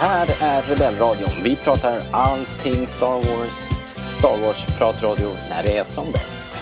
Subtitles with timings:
[0.00, 1.30] här är Rebellradion.
[1.44, 3.70] Vi pratar allting Star Wars.
[4.06, 6.58] Star Wars-pratradio när det är som bäst.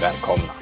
[0.00, 0.52] Välkomna!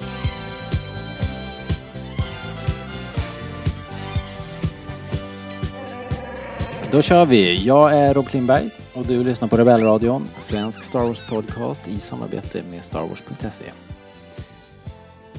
[6.91, 7.65] Då kör vi.
[7.65, 12.63] Jag är Rob Lindberg och du lyssnar på Rebellradion, svensk Star Wars podcast i samarbete
[12.71, 13.65] med starwars.se.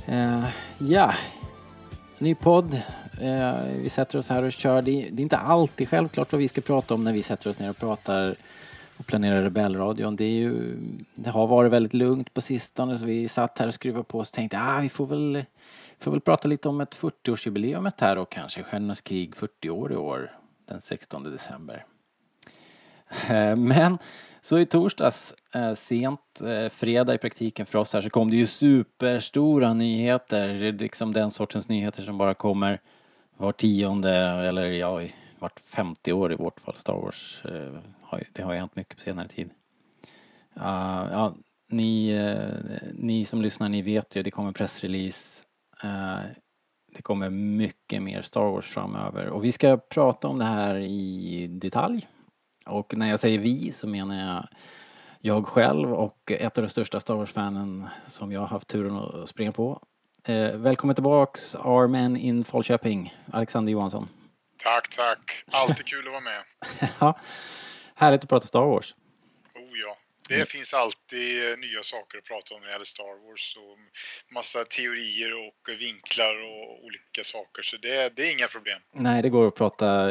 [0.09, 0.43] Uh, eh,
[0.77, 1.13] ja,
[2.17, 2.81] ny podd.
[3.21, 4.81] Eh, vi sätter oss här och kör.
[4.81, 7.49] Det är, det är, inte alltid självklart vad vi ska prata om när vi sätter
[7.49, 8.35] oss ner och pratar
[8.97, 10.15] och planerar Rebellradion.
[10.15, 10.77] Det, är ju,
[11.15, 14.29] det har varit väldigt lugnt på sistone så vi satt här och skruvade på oss
[14.29, 15.45] och tänkte ah, vi får väl,
[15.99, 19.95] får väl prata lite om ett 40-årsjubileum här och kanske Stjärnornas krig 40 år i
[19.95, 20.31] år
[20.67, 21.85] den 16 december.
[23.29, 23.97] Eh, men
[24.41, 28.37] så i torsdags, eh, sent eh, fredag i praktiken för oss här, så kom det
[28.37, 30.47] ju superstora nyheter.
[30.47, 32.79] Det är liksom den sortens nyheter som bara kommer
[33.37, 35.01] var tionde eller ja,
[35.39, 36.75] vart 50 år i vårt fall.
[36.77, 39.49] Star Wars, eh, det har ju hänt mycket på senare tid.
[40.53, 41.35] Ja,
[41.69, 45.45] ni, eh, ni som lyssnar, ni vet ju, det kommer pressrelease
[45.83, 46.19] eh,
[46.95, 51.47] det kommer mycket mer Star Wars framöver och vi ska prata om det här i
[51.47, 52.07] detalj.
[52.65, 54.47] Och när jag säger vi så menar jag
[55.25, 59.29] jag själv och ett av de största Star Wars-fanen som jag har haft turen att
[59.29, 59.81] springa på.
[60.27, 64.07] Eh, välkommen tillbaks Armen in Falköping, Alexander Johansson.
[64.63, 65.43] Tack, tack.
[65.51, 66.43] Alltid kul att vara med.
[66.99, 67.19] ja,
[67.95, 68.95] härligt att prata Star Wars.
[70.29, 70.47] Det mm.
[70.47, 73.77] finns alltid eh, nya saker att prata om när det gäller Star Wars och
[74.33, 78.81] massa teorier och vinklar och olika saker så det, det är inga problem.
[78.91, 80.09] Nej, det går att prata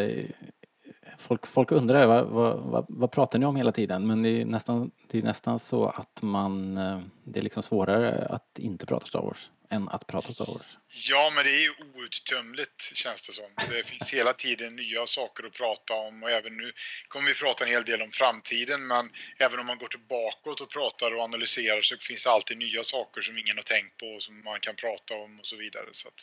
[1.19, 4.07] Folk, folk undrar vad, vad, vad, pratar ni om hela tiden?
[4.07, 8.27] Men det är, nästan, det är nästan så att man, eh, det är liksom svårare
[8.27, 10.79] att inte prata Star Wars än att prata Star Wars.
[11.09, 13.51] Ja, men det är ju outtömligt känns det som.
[13.71, 16.73] Det finns hela tiden nya saker att prata om och även nu
[17.09, 19.05] kommer vi prata en hel del om framtiden men
[19.39, 23.23] även om man går tillbaka och pratar och analyserar så finns det alltid nya saker
[23.23, 25.89] som ingen har tänkt på och som man kan prata om och så vidare.
[25.93, 26.21] Så att...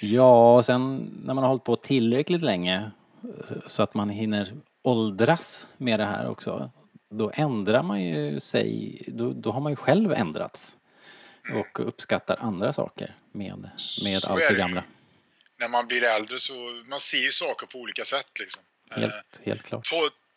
[0.00, 0.86] Ja, och sen
[1.24, 2.90] när man har hållit på tillräckligt länge
[3.66, 4.52] så att man hinner
[4.82, 6.70] åldras med det här också
[7.10, 10.76] då ändrar man ju sig, då, då har man ju själv ändrats
[11.52, 13.70] och uppskattar andra saker med,
[14.04, 14.84] med allt det gamla.
[15.56, 18.62] När man blir äldre så man ser ju saker på olika sätt liksom.
[18.90, 19.88] Helt, eh, helt klart.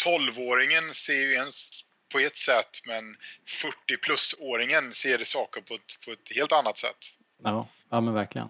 [0.04, 1.70] Tolvåringen ser ju ens
[2.12, 3.18] på ett sätt men
[3.62, 6.98] 40 plus-åringen ser saker på ett, på ett helt annat sätt.
[7.44, 8.50] Ja, ja men verkligen.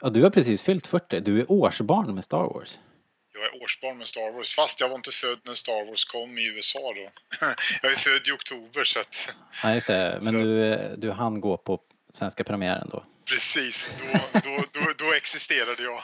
[0.00, 1.20] Ja, du har precis fyllt 40.
[1.20, 2.78] Du är årsbarn med Star Wars.
[3.42, 6.38] Jag är årsbarn med Star Wars, fast jag var inte född när Star Wars kom
[6.38, 7.08] i USA då.
[7.82, 9.14] jag är född i oktober så att...
[9.62, 10.18] Ja, just det.
[10.22, 11.80] Men du, du hann gå på
[12.12, 13.04] svenska premiären då?
[13.24, 13.94] Precis,
[14.32, 16.02] då, då, då, då existerade jag.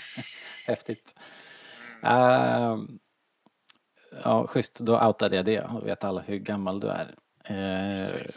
[0.66, 1.14] Häftigt.
[2.02, 2.16] Mm.
[2.16, 2.78] Uh,
[4.24, 4.80] ja, schysst.
[4.80, 5.60] Då outade jag det.
[5.60, 7.14] Då vet alla hur gammal du är.
[7.50, 8.30] Uh,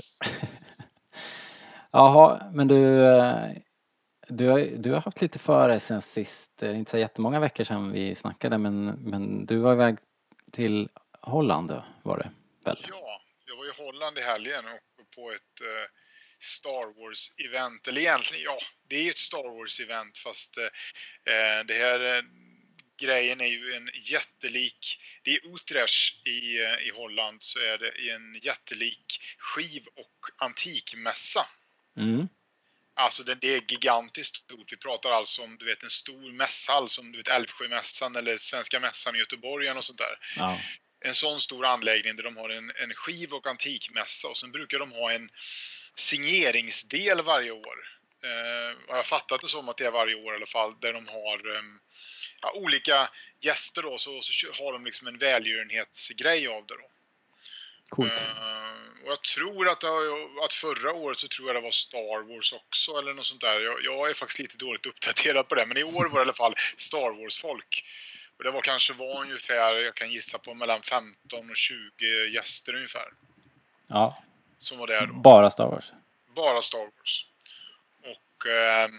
[1.92, 3.52] Jaha, men du, eh,
[4.38, 7.92] du har, du har haft lite för dig sen sist, inte så jättemånga veckor sedan
[7.92, 9.98] vi snackade men, men du var iväg
[10.52, 10.90] till
[11.22, 12.30] Holland var det
[12.66, 12.86] väl?
[12.90, 15.90] Ja, jag var i Holland i helgen och på ett eh,
[16.40, 22.18] Star Wars-event, eller egentligen, ja, det är ju ett Star Wars-event fast eh, det här
[22.18, 22.24] eh,
[22.98, 28.12] grejen är ju en jättelik, det är Utrecht i, eh, i Holland så är det
[28.12, 31.48] en jättelik skiv och antikmässa.
[31.98, 32.28] Mm.
[32.96, 34.72] Alltså det, det är gigantiskt stort.
[34.72, 38.80] Vi pratar alltså om du vet en stor mässhall som du vet Älvsjömässan eller Svenska
[38.80, 40.20] mässan i Göteborg och sånt där.
[40.36, 40.60] Ja.
[41.06, 44.80] En sån stor anläggning där de har en, en skiv och antikmässa och sen brukar
[44.80, 45.30] de ha en
[45.96, 47.88] signeringsdel varje år.
[48.24, 50.94] Eh, jag har fattat det som att det är varje år i alla fall där
[50.94, 51.80] de har um,
[52.42, 53.10] ja, olika
[53.42, 56.93] gäster då så, så har de liksom en välgörenhetsgrej av det då.
[57.96, 58.22] Coolt.
[58.22, 59.84] Uh, och jag tror att,
[60.46, 63.60] att förra året så tror jag det var Star Wars också eller något sånt där.
[63.60, 66.22] Jag, jag är faktiskt lite dåligt uppdaterad på det men i år var det i
[66.22, 67.86] alla fall Star Wars-folk.
[68.38, 72.76] Och det var kanske var ungefär, jag kan gissa på mellan 15 och 20 gäster
[72.76, 73.08] ungefär.
[73.88, 74.24] Ja.
[74.60, 75.14] Som var där då.
[75.14, 75.92] Bara Star Wars?
[76.36, 77.26] Bara Star Wars.
[78.02, 78.48] Och...
[78.48, 78.90] Eh,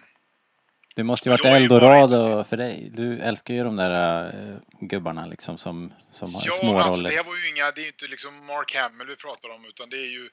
[0.95, 2.91] det måste ju varit eldorado för dig.
[2.93, 7.11] Du älskar ju de där uh, gubbarna liksom som, som har ja, små alltså, roller.
[7.11, 9.65] Ja, det var ju inga, det är ju inte liksom Mark Hamill vi pratar om
[9.65, 10.31] utan det är ju uh,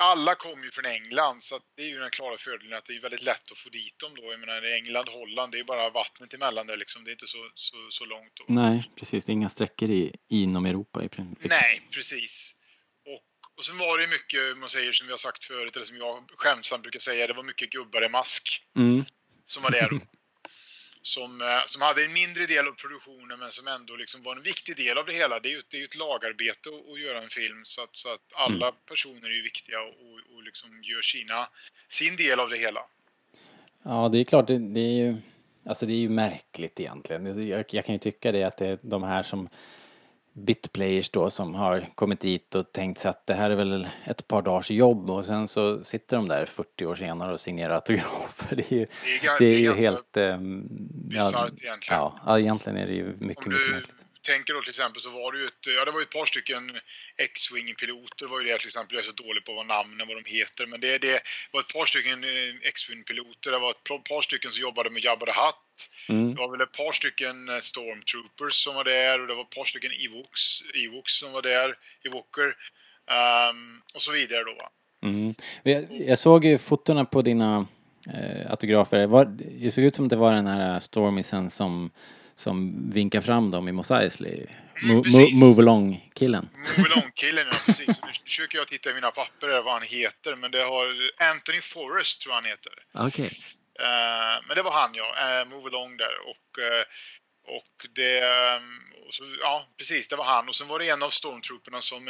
[0.00, 3.00] alla kommer ju från England så det är ju den klara fördelen att det är
[3.00, 4.22] väldigt lätt att få dit dem då.
[4.32, 7.04] Jag menar England, Holland, det är bara vattnet emellan där liksom.
[7.04, 8.32] Det är inte så, så, så långt.
[8.34, 8.44] Då.
[8.48, 9.24] Nej, precis.
[9.24, 11.50] Det är inga sträckor i, inom Europa i princip.
[11.50, 12.53] Nej, precis.
[13.56, 16.30] Och sen var det mycket, man säger som vi har sagt förut, eller som jag
[16.36, 18.62] skämtsamt brukar säga, det var mycket gubbar i mask.
[18.76, 19.04] Mm.
[19.46, 19.90] Som var där.
[21.02, 24.42] som, eh, som hade en mindre del av produktionen men som ändå liksom var en
[24.42, 25.40] viktig del av det hela.
[25.40, 27.96] Det är ju, det är ju ett lagarbete att, att göra en film så att,
[27.96, 28.80] så att alla mm.
[28.88, 31.48] personer är ju viktiga och, och liksom gör sina,
[31.90, 32.80] sin del av det hela.
[33.82, 35.16] Ja, det är klart, det, det är ju
[35.66, 37.48] Alltså det är ju märkligt egentligen.
[37.48, 39.48] Jag, jag kan ju tycka det att det är de här som
[40.34, 44.28] bitplayers då som har kommit dit och tänkt sig att det här är väl ett
[44.28, 48.56] par dagars jobb och sen så sitter de där 40 år senare och signerar autografer.
[48.56, 48.86] Det är ju,
[49.20, 50.16] det är, det är ju helt...
[50.16, 50.68] Um,
[51.10, 51.78] ja, egentligen.
[52.26, 55.38] Ja, egentligen är det ju mycket, mycket märkligt tänker då till exempel så var det
[55.38, 56.62] ju ett, ja det var ett par stycken
[57.16, 60.24] X-Wing-piloter var ju det till exempel, jag är så dålig på vad namnen, vad de
[60.38, 61.22] heter, men det, det
[61.52, 65.26] var ett par stycken eh, X-Wing-piloter, det var ett par stycken som jobbade med Jabba
[65.26, 65.78] the Hutt,
[66.08, 66.34] mm.
[66.34, 69.56] det var väl ett par stycken eh, Stormtroopers som var där och det var ett
[69.58, 70.42] par stycken Ewoks,
[70.84, 71.68] Ewoks som var där,
[72.06, 72.48] Ewoker,
[73.50, 74.56] um, och så vidare då.
[75.08, 75.34] Mm.
[75.62, 77.66] Jag, jag såg ju fotona på dina
[78.14, 79.24] eh, autografer, var,
[79.62, 81.90] det såg ut som att det var den här Stormisen som
[82.34, 84.46] som vinkar fram dem i Mos Eisley.
[84.82, 86.48] Mm, move along-killen.
[86.76, 87.88] Move along-killen, ja precis.
[87.88, 91.60] Nu försöker jag titta i mina papper där vad han heter, men det har Anthony
[91.60, 92.72] Forrest tror han heter.
[92.92, 93.08] Okej.
[93.08, 93.38] Okay.
[93.80, 96.84] Uh, eh, men det var han ja, uh, Move along där och uh,
[97.46, 98.24] och det,
[99.06, 100.48] och så, ja precis, det var han.
[100.48, 102.08] Och sen var det en av stormtrooperna som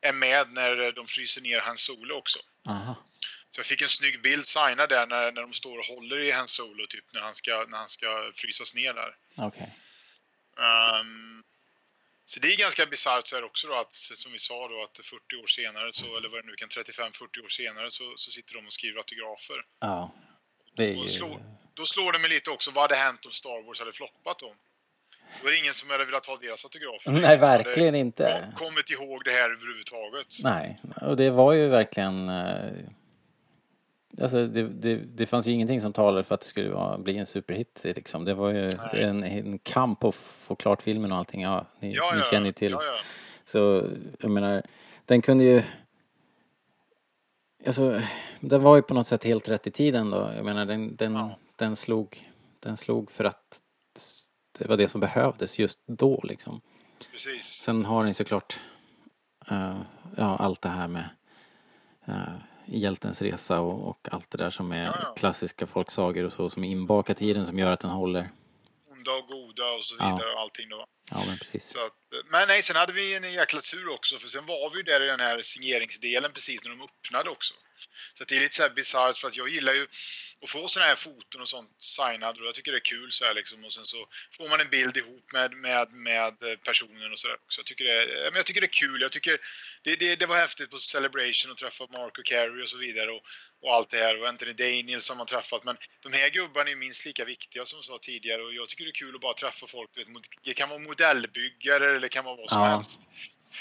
[0.00, 2.38] är med när de fryser ner hans solo också.
[2.68, 2.96] Aha.
[3.52, 6.30] Så jag fick en snygg bild signad där när, när de står och håller i
[6.30, 9.16] hans solo typ när han ska, när han ska frysas ner där.
[9.46, 9.66] Okay.
[10.56, 11.44] Um, ehm,
[12.26, 14.96] så det är ganska bisarrt så här också då att, som vi sa då, att
[14.96, 18.54] 40 år senare, så, eller vad det nu kan, 35-40 år senare så, så sitter
[18.54, 19.64] de och skriver autografer.
[19.80, 20.10] Ja.
[20.76, 21.08] Det är ju...
[21.08, 21.40] slår,
[21.74, 24.54] då slår det mig lite också, vad hade hänt om Star Wars hade floppat då?
[25.42, 27.10] Då är det ingen som hade velat ha deras autografer.
[27.10, 28.52] Nej, verkligen inte.
[28.56, 30.26] kommit ihåg det här överhuvudtaget.
[30.38, 32.72] Nej, och det var ju verkligen eh,
[34.20, 37.18] Alltså det, det, det fanns ju ingenting som talade för att det skulle vara, bli
[37.18, 38.24] en superhit liksom.
[38.24, 41.42] Det var ju en, en, kamp att få klart filmen och allting.
[41.42, 42.70] Ja, ni, ja, ni känner ju till.
[42.70, 42.80] Ja,
[43.44, 43.84] Så
[44.18, 44.62] jag menar,
[45.04, 45.62] den kunde ju...
[47.66, 48.02] Alltså,
[48.40, 50.30] den var ju på något sätt helt rätt i tiden då.
[50.36, 52.30] Jag menar, den, den, den, slog,
[52.60, 53.60] den slog för att
[54.58, 56.60] det var det som behövdes just då liksom.
[57.12, 57.62] Precis.
[57.62, 58.60] Sen har den såklart,
[59.52, 59.80] uh,
[60.16, 61.08] ja, allt det här med
[62.08, 62.34] uh,
[62.72, 66.64] Hjältens resa och, och, allt det där som är ja, klassiska folksagor och så som
[66.64, 68.30] är inbakat i den som gör att den håller.
[68.90, 70.34] Onda och goda och så vidare ja.
[70.34, 70.86] och allting då.
[71.10, 71.74] Ja men precis.
[71.74, 74.82] Att, men nej, sen hade vi en jäkla tur också för sen var vi ju
[74.82, 77.54] där i den här signeringsdelen precis när de öppnade också.
[78.18, 79.86] Så det är lite så här bisarrt för att jag gillar ju
[80.42, 83.24] att få sådana här foton och sånt signade och jag tycker det är kul så
[83.24, 84.06] här liksom och sen så
[84.36, 87.92] får man en bild ihop med, med, med personen och sådär Så jag tycker det
[87.92, 89.00] är, men jag tycker det är kul.
[89.00, 89.40] Jag tycker
[89.82, 93.10] det, det, det var häftigt på Celebration att träffa Mark och Carey och så vidare
[93.10, 93.22] och,
[93.62, 96.76] och allt det här och Anthony Daniels som man träffat men de här gubbarna är
[96.76, 99.34] minst lika viktiga som jag sa tidigare och jag tycker det är kul att bara
[99.34, 99.90] träffa folk.
[100.44, 102.66] Det kan vara modellbyggare eller det kan vara vad som ja.
[102.66, 103.00] helst.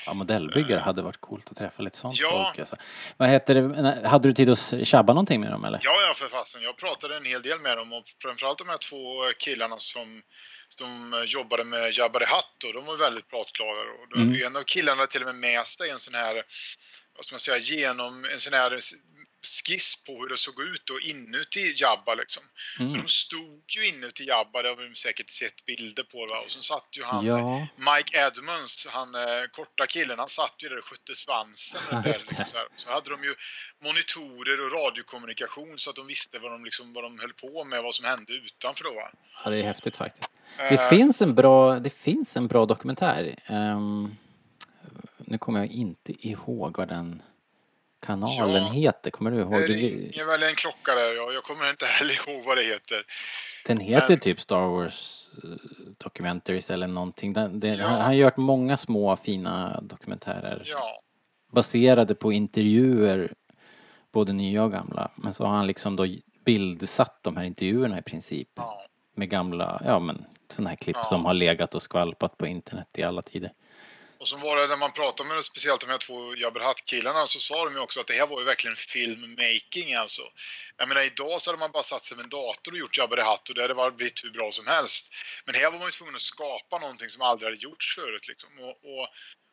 [0.06, 2.30] Ja, modellbyggare hade varit coolt att träffa lite sånt ja.
[2.30, 2.60] folk.
[2.60, 2.76] Alltså.
[3.18, 5.80] Vad heter det, hade du tid att tjabba någonting med dem eller?
[5.84, 6.62] Ja, ja för fasen.
[6.62, 10.22] Jag pratade en hel del med dem och framförallt de här två killarna som
[10.78, 13.82] de jobbade med Jabba the Hutt och de var väldigt pratglada.
[13.82, 14.46] Och mm.
[14.46, 16.44] En av killarna till och med med sig en sån här,
[17.20, 18.82] vad ska man säga, genom en sån här
[19.44, 22.44] skiss på hur det såg ut då inuti Jabba liksom.
[22.80, 22.94] Mm.
[22.94, 26.40] de stod ju inuti Jabba, det har vi säkert sett bilder på va?
[26.46, 27.68] och så satt ju han, ja.
[27.76, 31.82] Mike Edmonds, han eh, korta killen, han satt ju där och skötte svansen.
[31.92, 33.36] Ja, där, liksom, så, så, hade de ju
[33.84, 37.84] monitorer och radiokommunikation så att de visste vad de, liksom, vad de höll på med,
[37.84, 39.12] vad som hände utanför då va?
[39.44, 40.32] Ja, det är häftigt faktiskt.
[40.60, 43.36] Uh, det, finns en bra, det finns en bra dokumentär.
[43.50, 44.18] Um,
[45.30, 47.22] nu kommer jag inte ihåg vad den
[48.00, 49.52] kanalen ja, heter, kommer du ihåg?
[49.52, 51.32] Det ringer väl en klocka där, ja.
[51.32, 53.06] jag kommer inte heller ihåg vad det heter.
[53.66, 54.20] Den heter Men...
[54.20, 55.56] typ Star Wars uh,
[55.98, 57.34] Documentaries eller någonting.
[57.34, 57.88] Den, den, ja.
[57.88, 60.64] han, har gjort många små fina dokumentärer.
[60.66, 61.02] Ja.
[61.52, 63.34] Baserade på intervjuer,
[64.12, 65.12] både nya och gamla.
[65.16, 66.06] Men så har han liksom då
[66.46, 68.50] bildsatt de här intervjuerna i princip.
[68.56, 68.82] Ja.
[69.16, 73.04] Med gamla, ja men sådana här klipp som har legat och skvalpat på internet i
[73.04, 73.52] alla tider.
[74.20, 77.66] Och så var det när man pratade med speciellt de här två Jabberhatt-killarna så sa
[77.66, 80.22] de ju också att det här var ju verkligen filmmaking alltså.
[80.78, 83.50] Jag menar idag så hade man bara satt sig med en dator och gjort Jabberhatt
[83.50, 85.06] och det hade blivit hur bra som helst.
[85.46, 88.50] Men här var man ju tvungen att skapa någonting som aldrig hade gjorts förut liksom.
[88.60, 89.08] Och, och,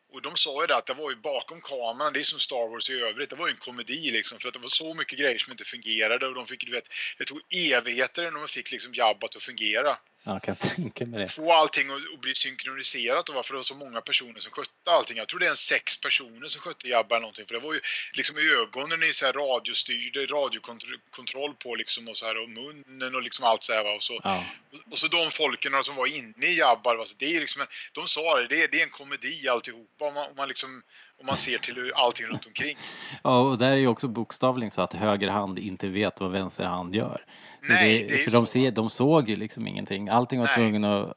[0.09, 2.69] och de sa ju det att det var ju bakom kameran, det är som Star
[2.69, 5.19] Wars i övrigt, det var ju en komedi liksom för att det var så mycket
[5.19, 8.71] grejer som inte fungerade och de fick, du vet, det tog evigheter innan de fick
[8.71, 9.97] liksom Jabba att fungera.
[10.27, 11.29] Ja, jag kan tänka mig det.
[11.29, 15.17] få allting att bli synkroniserat och varför det var så många personer som skötte allting.
[15.17, 17.45] Jag tror det är en sex personer som skötte Jabba eller någonting.
[17.45, 17.81] För det var ju
[18.13, 23.15] liksom i ögonen i så här radiostyrd, radiokontroll på liksom och så här och munnen
[23.15, 23.91] och liksom allt så här va.
[23.95, 24.43] Och så, Ja.
[24.91, 27.67] och så de folken som var inne i Jabba, va, så det är liksom en,
[27.91, 30.83] de sa det, det är, det är en komedi alltihopa om man, om man liksom
[31.19, 32.77] om man ser till allting runt omkring.
[33.23, 36.63] Ja, och där är ju också bokstavligen så att höger hand inte vet vad vänster
[36.65, 37.25] hand gör.
[37.73, 40.09] Nej, det, det för de, ser, de såg ju liksom ingenting.
[40.09, 41.13] Allting var tvungen att...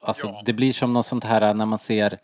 [0.00, 0.42] Alltså Ja.
[0.44, 2.18] det blir som något sånt här när man ser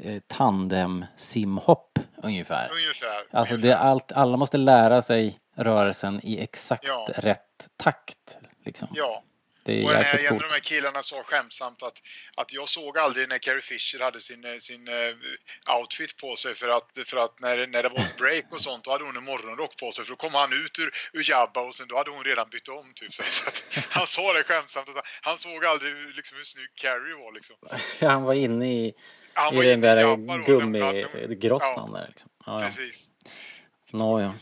[0.00, 2.70] eh, tandem-simhopp ungefär.
[2.72, 3.26] Ungefär.
[3.30, 3.84] Alltså det ungefär.
[3.84, 7.06] är allt, alla måste lära sig rörelsen i exakt Ja.
[7.16, 8.38] rätt takt.
[8.64, 8.88] Liksom.
[8.92, 9.22] Ja.
[9.66, 10.50] Det Och är här, jäkligt en av coolt.
[10.50, 11.98] de här killarna sa skämtsamt att,
[12.34, 16.54] att jag såg aldrig när Carrie Fisher hade sin, eh, sin eh, outfit på sig
[16.54, 19.16] för att, för att när, när det var ett break och sånt då hade hon
[19.16, 21.96] en morgonrock på sig för då kom han ut ur, ur Jabba och sen då
[21.96, 23.14] hade hon redan bytt om typ.
[23.14, 27.14] Så att, han sa det skämtsamt att han, såg aldrig hur, liksom, hur snygg Carrie
[27.14, 27.56] var liksom.
[28.08, 28.94] Han var inne i,
[29.34, 31.98] Han i var den där gummigrottan Ja.
[31.98, 32.30] där liksom.
[32.46, 32.68] Ja, ja.
[32.68, 32.96] Precis.
[33.90, 34.34] Nå, ja.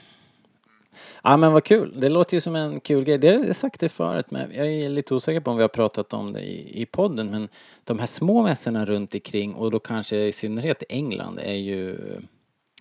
[1.27, 3.19] Ja men vad kul, det låter ju som en kul grej.
[3.19, 5.69] Det har jag sagt det förut men jag är lite osäker på om vi har
[5.69, 7.49] pratat om det i, i podden men
[7.85, 11.99] de här små mässorna runt omkring och då kanske i synnerhet i England är ju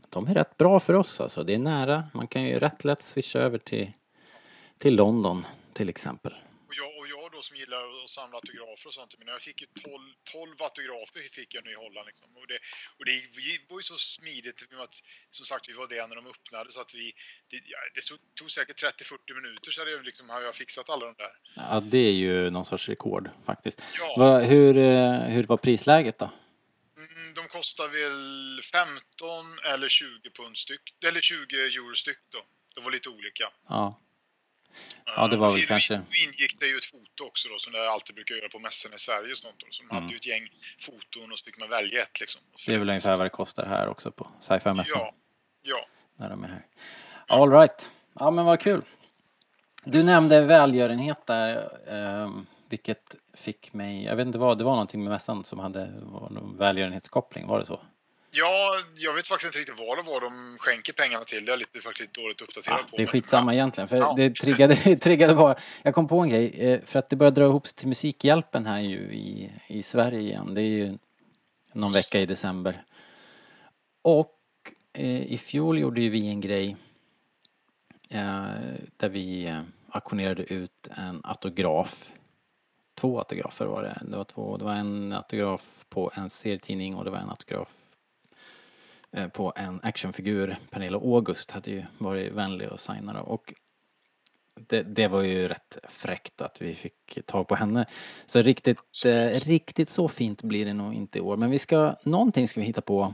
[0.10, 1.44] de är rätt bra för oss alltså.
[1.44, 3.92] Det är nära, man kan ju rätt lätt swisha över till,
[4.78, 6.34] till London till exempel.
[7.44, 11.30] Och som gillar att samla autografer och sånt, men jag fick ju 12, 12 autografer
[11.40, 12.30] fick jag nu i Holland liksom.
[12.38, 12.60] Och det,
[12.98, 13.16] och det
[13.70, 14.96] var ju så smidigt, att,
[15.32, 17.14] som sagt vi var där när de öppnade så att vi,
[17.50, 18.02] det, ja, det
[18.36, 21.34] tog, säkert 30-40 minuter så hade jag liksom, hade jag fixat alla de där.
[21.56, 23.84] Ja det är ju någon sorts rekord faktiskt.
[24.00, 24.16] Ja.
[24.18, 26.30] Vad- hur, eh, hur var prisläget då?
[26.98, 32.46] Mm, de kostar väl 15 eller 20 pund styck, eller 20 euro styck då.
[32.76, 33.52] Det var lite olika.
[33.70, 34.00] Ja.
[35.16, 37.86] Ja, det var väl Då kanske- ingick det ju ett foto också då, som jag
[37.88, 39.66] alltid brukar göra på mässorna i Sverige och sånt då.
[39.72, 40.04] Så de Mm.
[40.04, 40.50] hade ju ett gäng
[40.86, 42.42] foton och så fick man välja ett liksom.
[42.66, 45.00] Det är väl ungefär vad det kostar här också på sci-fi-mässan.
[45.00, 45.14] Ja,
[45.62, 45.86] ja.
[46.16, 46.66] när de är här.
[47.28, 47.92] All right.
[48.20, 48.82] Ja men vad kul.
[49.86, 55.04] Du nämnde välgörenhet där, ehm, vilket fick mig, jag vet inte vad, det var någonting
[55.04, 57.80] med mässan som hade var någon välgörenhetskoppling, var det så?
[58.36, 61.46] Ja, jag vet faktiskt inte riktigt vad det var de skänker pengarna till.
[61.46, 62.98] Det är lite faktiskt dåligt uppdaterad Ja, på.
[62.98, 64.14] det är skitsamma egentligen, för Ja.
[64.18, 67.44] det triggade, triggade bara, jag kom på en grej, eh, för att det börjar dra
[67.46, 70.98] ihop sig till Musikhjälpen här ju i, i Sverige igen, det är ju
[71.74, 72.84] någon vecka i december.
[74.02, 74.40] Och
[74.94, 76.76] eh, i fjol gjorde ju vi en grej
[78.10, 78.46] eh,
[78.98, 82.12] där vi eh, auktionerade ut en autograf.
[82.96, 83.98] Två autografer var det.
[84.02, 87.70] Det var, två, det var en autograf på en serietidning och det var en autograf
[89.34, 90.58] på en actionfigur.
[90.72, 93.54] Pernilla August hade ju varit vänlig och signat och
[94.56, 97.86] det, det var ju rätt fräckt att vi fick tag på henne.
[98.26, 101.38] Så riktigt, eh, riktigt så fint blir det nog inte i år.
[101.38, 103.14] Men vi ska, någonting ska vi hitta på.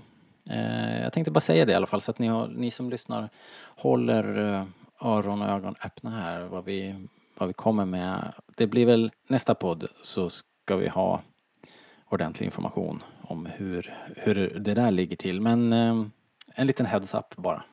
[0.49, 2.89] Eh, jag tänkte bara säga det i alla fall så att ni, har, ni som
[2.89, 3.29] lyssnar
[3.75, 4.65] håller eh,
[5.01, 8.33] öron och ögon öppna här vad vi, vad vi kommer med.
[8.55, 11.21] Det blir väl nästa podd så ska vi ha
[12.09, 15.41] ordentlig information om hur, hur det där ligger till.
[15.41, 16.05] Men eh,
[16.55, 17.63] en liten heads-up bara.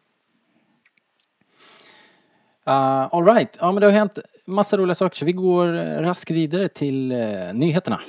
[2.69, 3.59] Uh, all right.
[3.61, 7.13] Ja, men det har hänt massa roliga saker så vi går eh, raskt vidare till
[7.13, 8.01] uh, nyheterna.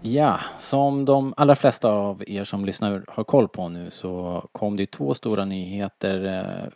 [0.00, 4.76] Ja, som de allra flesta av er som lyssnar har koll på nu så kom
[4.76, 6.24] det ju två stora nyheter.
[6.24, 6.72] Eh,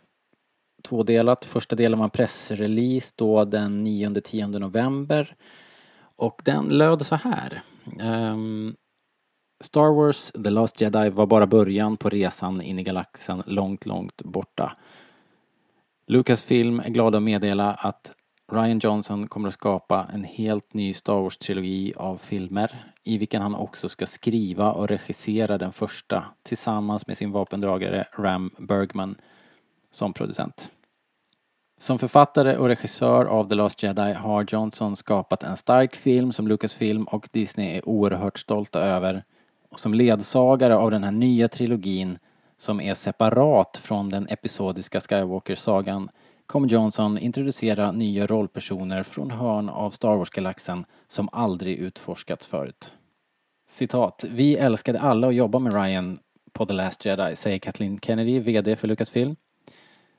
[0.87, 1.45] Tvådelat.
[1.45, 5.35] Första delen var en pressrelease då den 9-10 november.
[6.15, 7.63] Och den löd så här.
[8.01, 8.75] Um,
[9.63, 14.21] Star Wars The Last Jedi var bara början på resan in i galaxen långt, långt
[14.21, 14.77] borta.
[16.07, 18.11] Lucasfilm är glada att meddela att
[18.51, 23.55] Ryan Johnson kommer att skapa en helt ny Star Wars-trilogi av filmer i vilken han
[23.55, 29.15] också ska skriva och regissera den första tillsammans med sin vapendragare Ram Bergman
[29.91, 30.71] som producent.
[31.79, 36.47] Som författare och regissör av The Last Jedi har Johnson skapat en stark film som
[36.47, 39.23] Lucasfilm och Disney är oerhört stolta över.
[39.69, 42.17] Och som ledsagare av den här nya trilogin
[42.57, 46.09] som är separat från den episodiska Skywalker-sagan
[46.45, 52.93] kommer Johnson introducera nya rollpersoner från hörn av Star Wars-galaxen som aldrig utforskats förut.
[53.69, 54.23] Citat.
[54.29, 56.19] Vi älskade alla att jobba med Ryan
[56.53, 59.35] på The Last Jedi, säger Kathleen Kennedy, VD för Lucasfilm.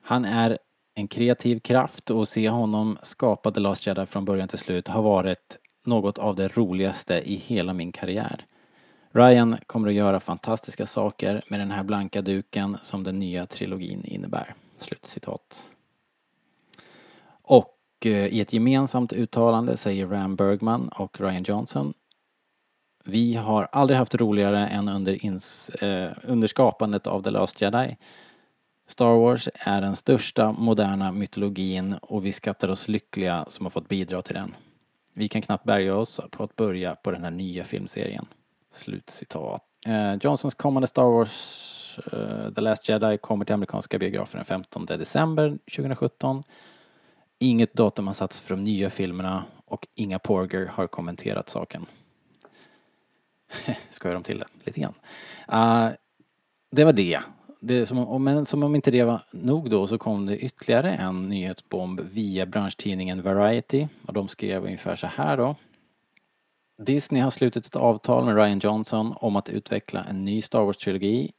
[0.01, 0.57] Han är
[0.95, 4.87] en kreativ kraft och att se honom skapa The Last Jedi från början till slut
[4.87, 8.45] har varit något av det roligaste i hela min karriär.
[9.11, 14.05] Ryan kommer att göra fantastiska saker med den här blanka duken som den nya trilogin
[14.05, 14.55] innebär.
[14.77, 15.63] Slutcitat.
[18.05, 21.93] eh, i ett gemensamt uttalande säger Ram Bergman och Ryan Johnson
[23.05, 27.97] Vi har aldrig haft roligare än under, ins, eh, under skapandet av The Last Jedi.
[28.89, 33.87] Star Wars är den största moderna mytologin och vi skattar oss lyckliga som har fått
[33.87, 34.55] bidra till den.
[35.13, 38.25] Vi kan knappt bärga oss på att börja på den här nya filmserien.
[38.73, 39.63] Slutcitat.
[39.85, 44.85] Eh, Johnsons kommande Star Wars eh, The Last Jedi kommer till amerikanska biografer den 15
[44.85, 46.43] december 2017.
[47.39, 51.85] Inget datum har satts för de nya filmerna och inga Porger har kommenterat saken.
[53.89, 54.95] Skojar de till det lite grann.
[55.51, 55.95] Uh,
[56.71, 57.19] det var det
[57.59, 61.29] det som, men som om inte det var nog då så kom det ytterligare en
[61.29, 65.55] nyhetsbomb via branschtidningen Variety och de skrev ungefär så här då.
[66.81, 71.31] Disney har slutit ett avtal med Ryan Johnson om att utveckla en ny Star Wars-trilogi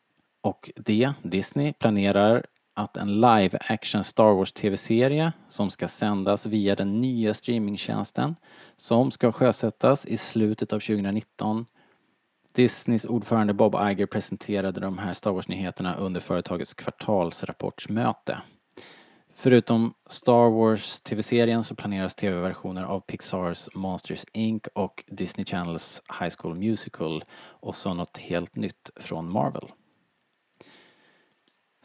[0.42, 6.76] och det, Disney, planerar att en live action Star Wars TV-serie som ska sändas via
[6.76, 8.36] den nya streamingtjänsten
[8.76, 11.66] som ska sjösättas i slutet av 2019
[12.52, 18.38] Disneys ordförande Bob Iger presenterade de här Star Wars-nyheterna under företagets kvartalsrapportsmöte.
[19.34, 26.34] Förutom Star Wars TV-serien så planeras TV-versioner av Pixars Monsters Inc och Disney Channels High
[26.38, 29.70] School Musical och så något helt nytt från Marvel.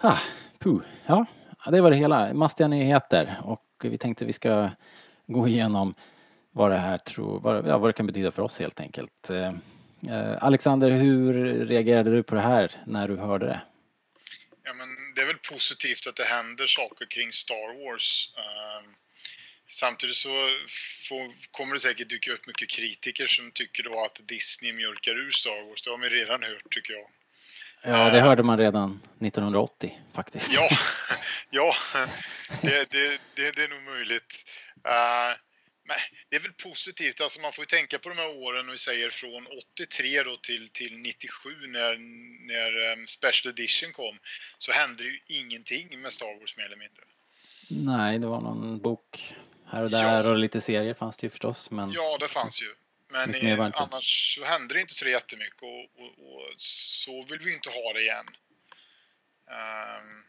[0.01, 0.17] Ha,
[0.59, 0.81] puh.
[1.05, 1.25] Ja,
[1.71, 2.33] det var det hela.
[2.33, 4.69] Mastiga nyheter och vi tänkte vi ska
[5.27, 5.93] gå igenom
[6.51, 9.29] vad det här tror, vad, ja, vad det kan betyda för oss helt enkelt.
[9.29, 9.51] Eh,
[10.09, 11.33] Eh, Alexander, hur
[11.65, 13.61] reagerade du på det här när du hörde det?
[14.63, 18.29] Ja, men det är väl positivt att det händer saker kring Star Wars.
[18.37, 18.89] Uh,
[19.69, 20.29] samtidigt så
[21.09, 25.31] får, kommer det säkert dyka upp mycket kritiker som tycker då att Disney mjölkar ur
[25.31, 25.83] Star Wars.
[25.83, 27.07] Det har man redan hört tycker jag.
[27.83, 30.53] Ja, det hörde man redan 1980 faktiskt.
[30.53, 30.69] Ja,
[31.49, 31.75] ja
[32.61, 34.33] det, det, det, det är nog möjligt.
[34.87, 35.44] Uh,
[35.85, 35.97] men
[36.29, 38.77] det är väl positivt, alltså man får ju tänka på de här åren, och vi
[38.77, 41.97] säger från 83 då till, till 97 när,
[42.47, 44.19] när um, Special Edition kom,
[44.59, 47.03] så hände ju ingenting med Star Wars mer eller mindre.
[47.67, 49.35] Nej, det var någon bok
[49.67, 50.29] här och där ja.
[50.29, 51.71] och lite serier fanns det ju förstås.
[51.71, 52.75] Men ja, det fanns ju.
[53.07, 57.53] Men i, annars så hände det inte så jättemycket och, och, och så vill vi
[57.53, 58.25] inte ha det igen.
[59.47, 60.23] Um,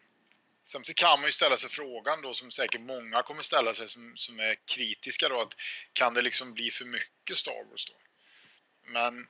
[0.67, 4.13] Samtidigt kan man ju ställa sig frågan då som säkert många kommer ställa sig som,
[4.17, 5.55] som är kritiska då att
[5.93, 7.95] kan det liksom bli för mycket Star Wars då?
[8.93, 9.27] Men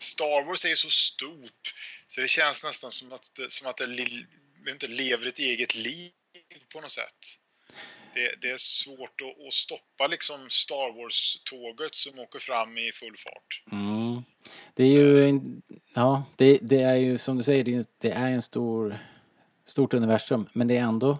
[0.00, 1.74] Star Wars är ju så stort
[2.08, 6.12] så det känns nästan som att, som att det inte lever ett eget liv
[6.72, 7.14] på något sätt.
[8.14, 13.16] Det, det är svårt att, att, stoppa liksom Star Wars-tåget som åker fram i full
[13.16, 13.62] fart.
[13.72, 14.22] Mm.
[14.74, 15.62] Det är ju, en,
[15.94, 18.98] ja, det, det, är ju som du säger, det, det är en stor
[19.76, 21.18] stort universum men det är ändå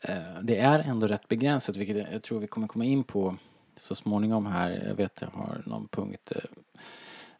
[0.00, 3.36] eh, det är ändå rätt begränsat vilket jag tror vi kommer komma in på
[3.76, 4.84] så småningom här.
[4.88, 6.32] Jag vet jag har någon punkt.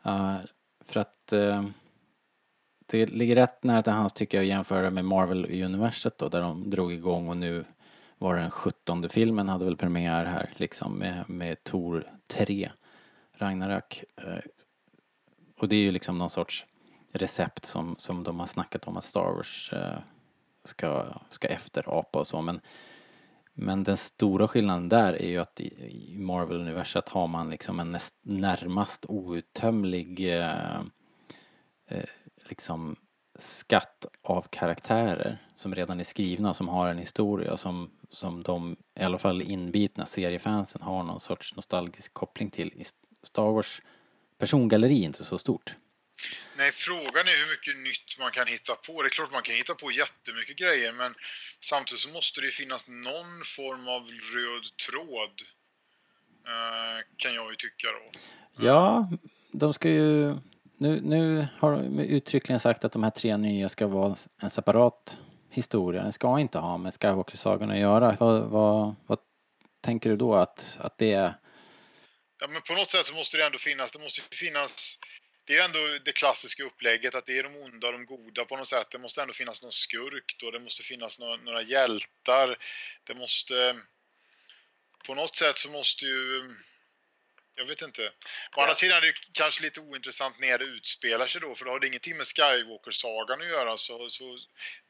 [0.02, 0.36] Eh,
[0.84, 1.64] för att eh,
[2.86, 6.70] det ligger rätt nära till hans tycker jag att jämföra med Marvel-universet då där de
[6.70, 7.64] drog igång och nu
[8.18, 12.70] var den sjuttonde filmen hade väl premiär här liksom med, med Tor 3
[13.32, 14.04] Ragnarök.
[15.60, 16.66] Och det är ju liksom någon sorts
[17.12, 19.72] recept som, som de har snackat om att Star Wars
[20.68, 22.60] ska, ska efterapa och så men
[23.60, 28.14] men den stora skillnaden där är ju att i Marvel-universat har man liksom en näst,
[28.22, 30.80] närmast outtömlig eh,
[31.88, 32.04] eh,
[32.48, 32.96] liksom
[33.38, 39.02] skatt av karaktärer som redan är skrivna, som har en historia som, som de, i
[39.02, 42.72] alla fall inbitna seriefansen har någon sorts nostalgisk koppling till.
[42.76, 42.84] I
[43.22, 43.82] Star Wars
[44.38, 45.76] persongalleri är inte så stort.
[46.56, 49.02] Nej, frågan är hur mycket nytt man kan hitta på.
[49.02, 51.14] Det är klart man kan hitta på jättemycket grejer men
[51.60, 54.02] samtidigt så måste det finnas någon form av
[54.34, 55.42] röd tråd.
[56.48, 58.10] Uh, kan jag ju tycka då.
[58.66, 59.10] Ja,
[59.52, 60.34] de ska ju...
[60.80, 65.20] Nu, nu har de uttryckligen sagt att de här tre nya ska vara en separat
[65.50, 66.02] historia.
[66.02, 68.16] Den ska inte ha med Skywalker-sagan att göra.
[68.20, 69.18] Vad, vad, vad
[69.80, 71.34] tänker du då att, att det är?
[72.40, 74.98] Ja, men på något sätt så måste det ändå finnas, det måste finnas
[75.48, 78.56] det är ändå det klassiska upplägget att det är de onda och de goda på
[78.56, 78.86] något sätt.
[78.90, 82.58] Det måste ändå finnas någon skurk då, det måste finnas några, några hjältar.
[83.04, 83.76] Det måste...
[85.06, 86.42] På något sätt så måste ju...
[87.54, 88.02] Jag vet inte.
[88.08, 88.10] Å
[88.56, 88.62] ja.
[88.62, 91.80] andra sidan är det kanske lite ointressant när det utspelar sig då, för då har
[91.80, 94.38] det ingenting med Skywalker-sagan att göra, så, så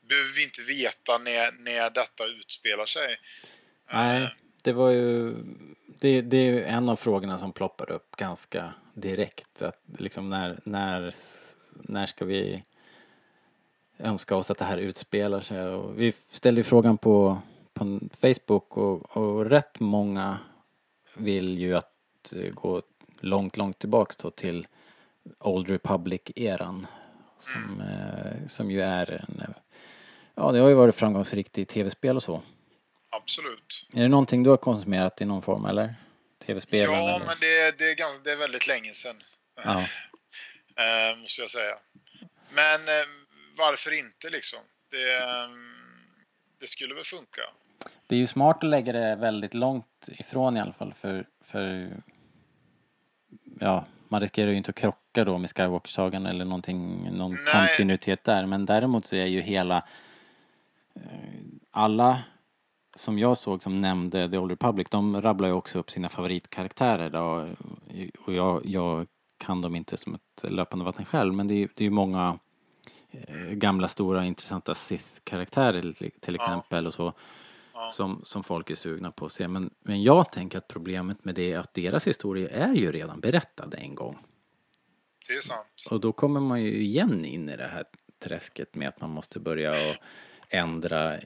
[0.00, 3.20] behöver vi inte veta när, när detta utspelar sig.
[3.92, 4.28] Nej, eh.
[4.64, 5.34] det var ju...
[6.00, 9.62] Det, det är ju en av frågorna som ploppar upp ganska direkt.
[9.62, 11.14] Att liksom när, när,
[11.72, 12.64] när ska vi
[13.98, 15.68] önska oss att det här utspelar sig?
[15.68, 17.38] Och vi ställde ju frågan på,
[17.72, 20.38] på Facebook och, och rätt många
[21.14, 22.82] vill ju att eh, gå
[23.20, 24.66] långt, långt tillbaks då till
[25.40, 26.87] Old Republic-eran.
[27.38, 29.54] Som, eh, som ju är en,
[30.34, 32.42] ja det har ju varit framgångsrikt i tv-spel och så.
[33.11, 33.87] Absolut.
[33.94, 35.94] Är det någonting du har konsumerat i någon form eller?
[36.48, 37.26] Tv-spelen Ja, eller?
[37.26, 39.22] men det, det, är ganska, det är väldigt länge sedan.
[39.64, 39.80] Ja.
[40.82, 41.78] Eh, måste jag säga.
[42.50, 43.06] Men eh,
[43.56, 44.58] varför inte liksom?
[44.90, 45.48] Det, eh,
[46.61, 47.40] det skulle väl funka.
[48.06, 51.90] Det är ju smart att lägga det väldigt långt ifrån i alla fall för, för
[53.61, 57.52] ja, man riskerar ju inte att krocka då med Skywalker-sagan eller någonting, någon Nej.
[57.52, 58.46] kontinuitet där.
[58.46, 59.76] Men däremot så är ju hela,
[60.94, 61.02] eh,
[61.70, 62.22] alla
[62.98, 67.11] som jag såg som nämnde The Old Republic, de rabblar ju också upp sina favoritkaraktärer
[67.11, 67.48] då.
[68.26, 69.06] Och jag, jag
[69.38, 72.38] kan dem inte som ett löpande vatten själv, men det är, det är ju många
[73.11, 76.44] eh, gamla stora intressanta Sith-karaktärer till, till Ja.
[76.44, 77.12] exempel och så
[77.74, 77.90] Ja.
[77.90, 79.48] som, som folk är sugna på att se.
[79.48, 83.20] Men, men jag tänker att problemet med det är att deras historia är ju redan
[83.20, 84.18] berättad en gång.
[85.28, 85.66] Det är sant.
[85.90, 87.84] Och då kommer man ju igen in i det här
[88.24, 89.96] träsket med att man måste börja och
[90.48, 91.16] ändra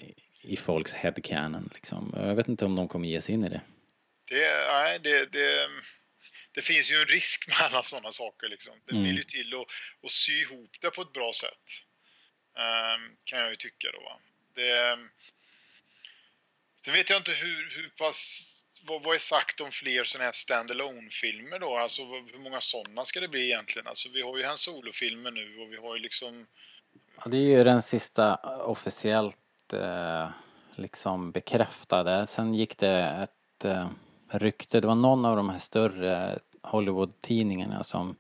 [0.42, 2.12] i- folks headcanon liksom.
[2.16, 3.60] Jag vet inte om de kommer ge sig in i det.
[4.24, 5.68] Det, nej, det, det,
[6.52, 8.48] det finns ju en risk med alla sådana saker.
[8.48, 8.72] Liksom.
[8.86, 9.04] Det Mm.
[9.04, 9.66] vill ju till att,
[10.06, 11.66] att sy ihop det på ett bra sätt.
[12.58, 14.20] Ehm, kan jag ju tycka då.
[14.54, 14.98] Det,
[16.84, 18.48] sen vet jag inte hur, hur pass...
[18.84, 20.70] Vad, vad är sagt om fler sådana här stand
[21.12, 21.76] filmer då?
[21.78, 23.86] Alltså hur många sådana ska det bli egentligen?
[23.86, 26.46] Alltså vi har ju en Solo-filmer nu och vi har ju liksom...
[27.16, 29.38] Ja, det är ju den sista officiellt
[29.72, 30.28] eh,
[30.74, 32.26] liksom bekräftade.
[32.26, 33.88] Sen gick det ett eh,
[34.30, 38.16] rykte, det var någon av de här större Hollywood-tidningarna som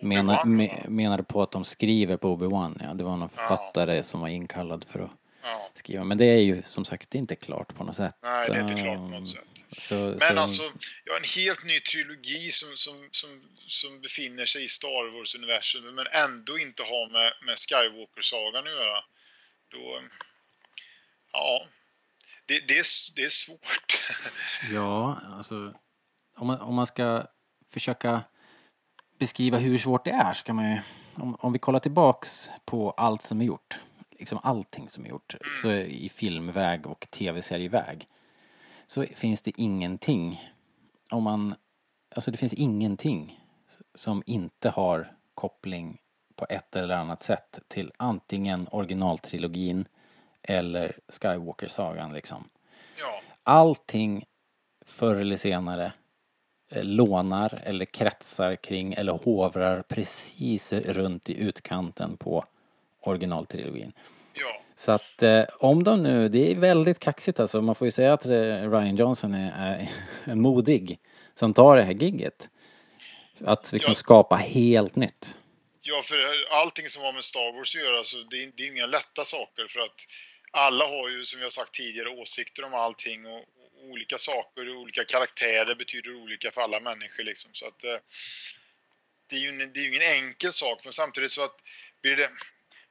[0.00, 2.80] menar, me, menade på att de skriver på Obi-Wan.
[2.84, 3.42] Ja, det var någon Ja.
[3.42, 5.10] författare som var inkallad för att
[5.42, 6.04] Ja, skriva.
[6.04, 8.14] Men det är ju som sagt inte klart på något sätt.
[8.22, 9.44] nej, det är inte klart på Um, något sätt.
[9.78, 10.62] Så, Men så, alltså,
[11.04, 13.30] ja, en helt ny trilogi som, som, som,
[13.66, 19.04] som befinner sig i Star Wars-universum men ändå inte har med, med Skywalker-sagan att göra.
[19.68, 20.00] Då,
[21.32, 21.62] ja,
[22.46, 24.00] det, det, är, det är svårt.
[24.72, 25.74] Ja, alltså
[26.36, 27.26] om man, om man ska
[27.70, 28.22] försöka
[29.18, 30.80] beskriva hur svårt det är så kan man ju,
[31.14, 35.34] om, om vi kollar tillbaks på allt som är gjort, liksom allting som är gjort,
[35.62, 38.08] så är i filmväg och tv-serieväg,
[38.86, 40.50] så finns det ingenting,
[41.10, 41.54] om man,
[42.14, 43.40] alltså det finns ingenting
[43.94, 45.98] som inte har koppling
[46.36, 49.88] på ett eller annat sätt till antingen originaltrilogin
[50.42, 52.48] eller Skywalker-sagan liksom
[52.98, 54.24] Ja, allting
[54.86, 55.92] förr eller senare
[56.72, 62.44] eh, lånar eller kretsar kring eller hovrar precis runt i utkanten på
[63.02, 63.92] originaltrilogin.
[64.34, 67.90] ja, Så att eh, om de nu, det är väldigt kaxigt alltså, man får ju
[67.90, 69.88] säga att eh, Ryan Johnson är,
[70.26, 70.98] är modig
[71.34, 72.48] som tar det här gigget.
[73.44, 73.94] Att liksom Ja.
[73.94, 75.36] skapa helt nytt.
[75.82, 76.16] ja, för
[76.60, 79.24] allting som har med Star Wars att göra, så det, är- det är inga lätta
[79.24, 79.96] saker för att
[80.50, 84.68] alla har ju, som vi har sagt tidigare, åsikter om allting och, och olika saker
[84.68, 87.50] och olika karaktärer betyder olika för alla människor liksom.
[87.54, 87.96] Så att eh,
[89.26, 91.56] det är ju en, det är ingen enkel sak, men samtidigt så att
[92.02, 92.30] blir det,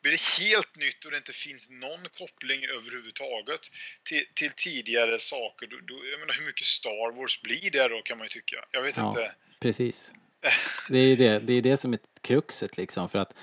[0.02, 3.62] blir det helt nytt och det inte finns någon koppling överhuvudtaget
[4.04, 8.02] till, till tidigare saker, då, då, jag menar hur mycket Star Wars blir det då
[8.02, 8.66] kan man ju tycka.
[8.72, 9.10] Jag vet Ja.
[9.10, 9.32] inte.
[9.60, 10.12] Precis.
[10.90, 13.34] Det är ju det, det, är det som är kruxet liksom för att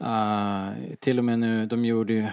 [0.00, 2.26] uh, till och med nu, de gjorde ju,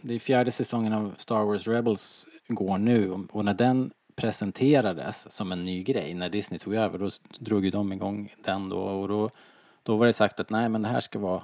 [0.00, 5.52] det är fjärde säsongen av Star Wars Rebels går nu och när den presenterades som
[5.52, 9.08] en ny grej, när Disney tog över, då drog ju de igång den då och
[9.08, 9.30] då,
[9.82, 11.42] då var det sagt att nej men det här ska vara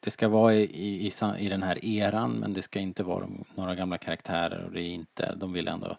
[0.00, 3.20] det ska vara i, i, i, i den här eran men det ska inte vara
[3.20, 5.96] de, några gamla karaktärer och det är inte, de vill ändå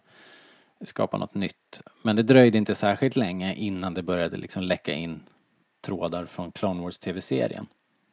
[0.80, 1.82] skapa något nytt.
[2.02, 5.20] Men det dröjde inte särskilt länge innan det började liksom läcka in
[5.80, 7.66] trådar från Clone Wars tv-serien.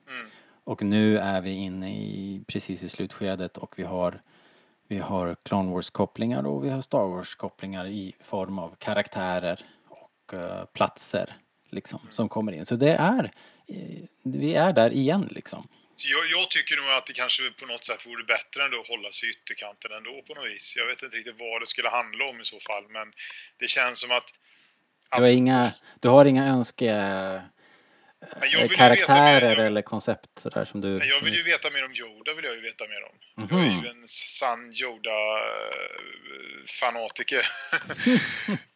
[0.07, 0.31] Mm.
[0.65, 4.21] Och nu är vi inne i precis i slutskedet och vi har
[4.87, 10.65] vi har Clone Wars-kopplingar och vi har Star Wars-kopplingar i form av karaktärer och eh,
[10.65, 11.35] platser
[11.69, 12.65] liksom som kommer in.
[12.65, 13.31] Så det är,
[13.67, 15.67] eh, vi är där igen liksom.
[15.97, 19.11] Jag, jag tycker nog att det kanske på något sätt vore bättre ändå att hålla
[19.11, 20.73] sig i ytterkanten ändå på något vis.
[20.75, 23.13] Jag vet inte riktigt vad det skulle handla om i så fall, men
[23.57, 24.27] det känns som att...
[25.11, 28.14] Du har inga, du har inga önske Men jag vill ju
[28.75, 31.05] karaktärer veta mer, eller koncept sådär som du...
[31.05, 33.15] Jag vill ju veta mer om Yoda, vill jag ju veta mer om.
[33.43, 33.57] Mhm.
[33.57, 34.07] Jag är ju en
[34.39, 37.47] sann Yoda-fanatiker.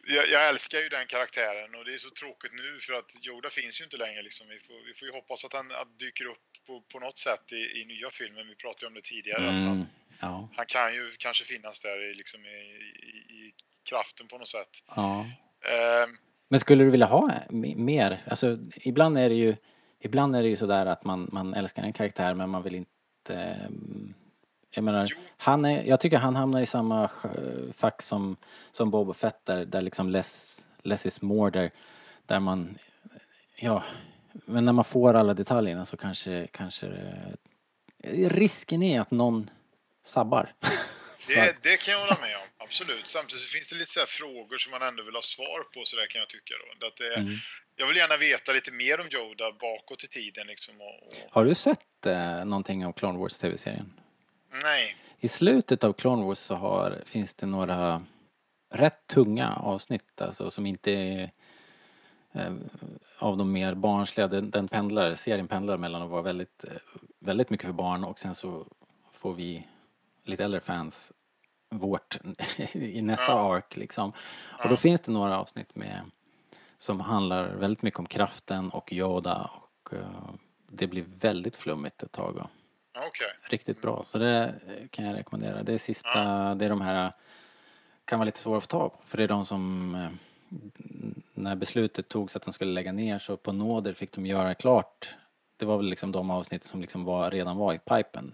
[0.16, 3.50] jag, jag älskar ju den karaktären och det är så tråkigt nu för att Yoda
[3.50, 4.48] finns ju inte längre liksom.
[4.50, 7.52] Vi får, vi får ju hoppas att han att dyker upp på, på något sätt
[7.52, 8.48] i, i nya filmen.
[8.48, 9.50] Vi pratade ju om det tidigare.
[9.50, 9.68] Mm.
[9.68, 9.86] han,
[10.22, 10.50] Ja.
[10.56, 13.54] Han kan ju kanske finnas där i, liksom i, i, i
[13.90, 14.70] kraften på något sätt.
[14.96, 15.26] ja.
[15.62, 16.18] Ehm,
[16.50, 17.32] Men skulle du vilja ha
[17.76, 18.22] mer?
[18.28, 19.56] Alltså ibland är det ju
[20.00, 23.36] Ibland är det ju sådär att man, man älskar en karaktär men man vill inte
[23.36, 24.14] mm,
[24.72, 27.10] Jag menar, han är, jag tycker han hamnar i samma
[27.74, 28.38] fack som,
[28.72, 31.72] som Boba Fett där, där liksom less, less is more där,
[32.26, 32.78] där man
[33.62, 33.84] Ja,
[34.32, 37.14] men när man får alla detaljerna så kanske, kanske
[38.14, 39.50] risken är att någon
[40.04, 40.54] sabbar.
[41.36, 43.06] det, det kan jag hålla med om, absolut.
[43.06, 45.96] Samtidigt så finns det lite så frågor som man ändå vill ha svar på, så
[45.96, 46.88] där kan jag tycka då.
[46.88, 47.38] Att det, Mm.
[47.76, 50.74] Jag vill gärna veta lite mer om Yoda bakåt i tiden liksom.
[50.82, 53.94] Och, och, Har du sett eh, någonting av Clone Wars tv-serien?
[54.64, 58.04] nej, I slutet av Clone Wars så har, finns det några
[58.74, 61.32] rätt tunga avsnitt alltså som inte är
[62.34, 62.54] eh,
[63.18, 64.28] av de mer barnsliga.
[64.28, 66.72] Den, den pendlar, serien pendlar mellan att vara väldigt, eh,
[67.20, 68.68] väldigt mycket för barn och sen så
[69.12, 69.68] får vi
[70.24, 71.14] lite äldre fans
[71.70, 72.18] vårt
[72.74, 73.56] i nästa Ja.
[73.56, 74.14] ark liksom.
[74.64, 76.02] Och då finns det några avsnitt med
[76.78, 80.30] som handlar väldigt mycket om kraften och Yoda och eh,
[80.68, 82.38] det blir väldigt flummigt ett tag.
[82.38, 82.50] Och
[82.96, 83.28] okej.
[83.50, 84.04] riktigt bra.
[84.08, 85.64] Så det eh, kan jag rekommendera.
[85.64, 87.12] Det är sista, det är de här,
[88.06, 89.00] kan vara lite svåra att få tag på.
[89.06, 90.10] För det är de som, eh,
[91.34, 95.16] när beslutet togs att de skulle lägga ner så på nåder fick de göra klart.
[95.58, 98.34] Det var väl liksom de avsnitt som liksom var, redan var i pipen.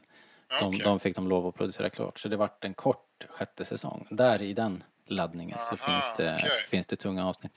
[0.60, 0.80] De, Okej.
[0.84, 2.20] de fick de lov att producera klart.
[2.20, 4.08] Så det vart en kort sjätte säsong.
[4.10, 6.52] Där i den laddningen så Aha, finns det, okej.
[6.70, 7.54] finns det tunga avsnitt.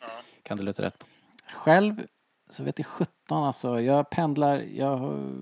[0.00, 0.06] Ja.
[0.42, 1.06] Kan du luta rätt på.
[1.52, 2.06] Själv
[2.50, 3.80] så vet jag 17 alltså.
[3.80, 5.38] Jag pendlar, jag har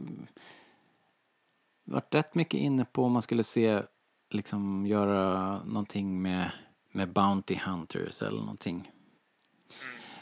[1.85, 3.83] varit rätt mycket inne på om man skulle se
[4.31, 6.51] liksom göra någonting med,
[6.93, 8.91] med Bounty Hunters eller någonting.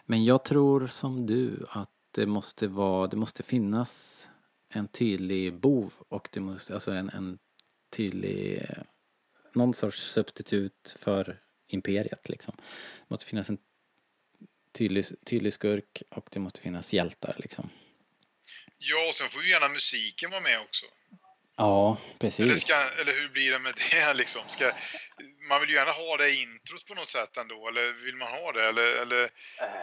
[0.07, 4.31] Men jag tror som du att det måste vara, det måste finnas
[4.69, 7.39] en tydlig bov och det måste, alltså en, en
[7.97, 8.83] tydlig, eh,
[9.55, 12.55] någon sorts substitut för imperiet liksom.
[12.57, 13.59] Det måste finnas en
[14.73, 17.71] tydlig, tydlig skurk och det måste finnas hjältar liksom.
[18.79, 20.87] Ja, och sen får ju gärna musiken vara med också.
[21.59, 22.65] Ja, Eller, precis.
[22.65, 24.43] ska, eller hur blir det med det liksom?
[24.49, 24.73] Ska,
[25.49, 28.53] man vill ju gärna ha det introt på något sätt ändå, eller vill man ha
[28.53, 28.65] det?
[28.69, 29.31] Eller, eller,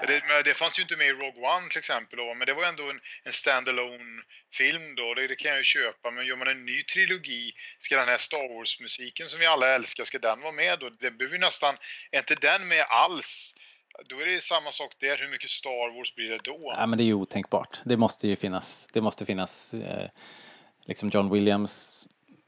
[0.08, 2.54] det, men det fanns ju inte med i Rogue One till exempel, då, men det
[2.54, 4.22] var ändå en, en standalone
[4.54, 6.12] film då, det, det kan jag ju köpa.
[6.12, 10.06] Men gör man en ny trilogi, ska den här Star Wars-musiken som vi alla älskar,
[10.06, 10.90] ska den vara med då?
[10.90, 11.78] Det behöver ju nästan,
[12.12, 13.54] är inte den med alls?
[14.10, 16.74] Då är det samma sak där, hur mycket Star Wars blir det då?
[16.78, 17.80] Ja, men det är ju otänkbart.
[17.86, 20.10] Det måste ju finnas, det måste finnas, eh,
[20.86, 22.08] liksom John Williams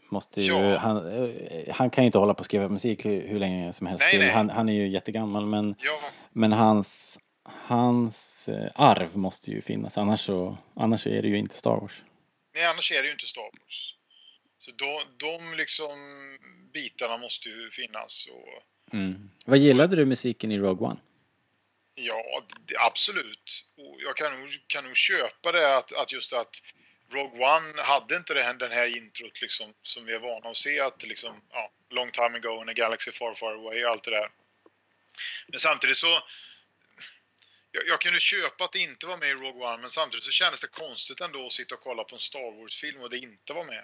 [0.09, 0.77] måste ju, Ja.
[0.77, 0.97] han,
[1.27, 4.01] eh, han kan ju inte hålla på och skriva musik hur, hur länge som helst
[4.03, 4.19] Nej, till.
[4.19, 4.29] nej.
[4.29, 5.99] Han, han är ju jättegammal men, Ja,
[6.31, 11.55] men hans, hans eh, arv måste ju finnas annars så, annars är det ju inte
[11.55, 12.03] Star Wars.
[12.55, 13.93] nej annars är det ju inte Star Wars.
[14.59, 15.91] Så de, de liksom
[16.73, 19.29] bitarna måste ju finnas och Mm.
[19.45, 20.99] Vad gillade du musiken i Rogue One?
[21.95, 22.43] Ja,
[22.87, 23.63] absolut.
[23.77, 26.49] Och jag kan nog, kan nog köpa det att, att just att
[27.11, 30.57] Rogue One hade inte det här, den här introt liksom, som vi är vana att
[30.57, 34.03] se att liksom, ja, long time ago in a galaxy far far away och allt
[34.03, 34.29] det där.
[35.47, 36.21] Men samtidigt så
[37.71, 40.31] jag, jag kunde köpa att det inte var med i Rogue One men samtidigt så
[40.31, 43.53] kändes det konstigt ändå att sitta och kolla på en Star Wars-film och det inte
[43.53, 43.83] var med.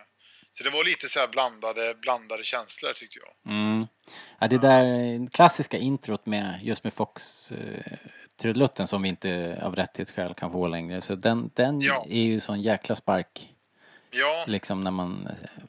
[0.57, 3.53] Så det var lite så här blandade, blandade känslor tyckte jag.
[3.53, 3.87] Mm.
[4.39, 4.85] Ja, det där
[5.31, 7.97] klassiska introt med just med Fox eh,
[8.43, 11.01] trudelutten som vi inte av rättighetsskäl kan få längre.
[11.01, 12.05] Så den, den Ja.
[12.09, 13.49] är ju sån jäkla spark
[14.11, 15.63] Ja, liksom när man eh,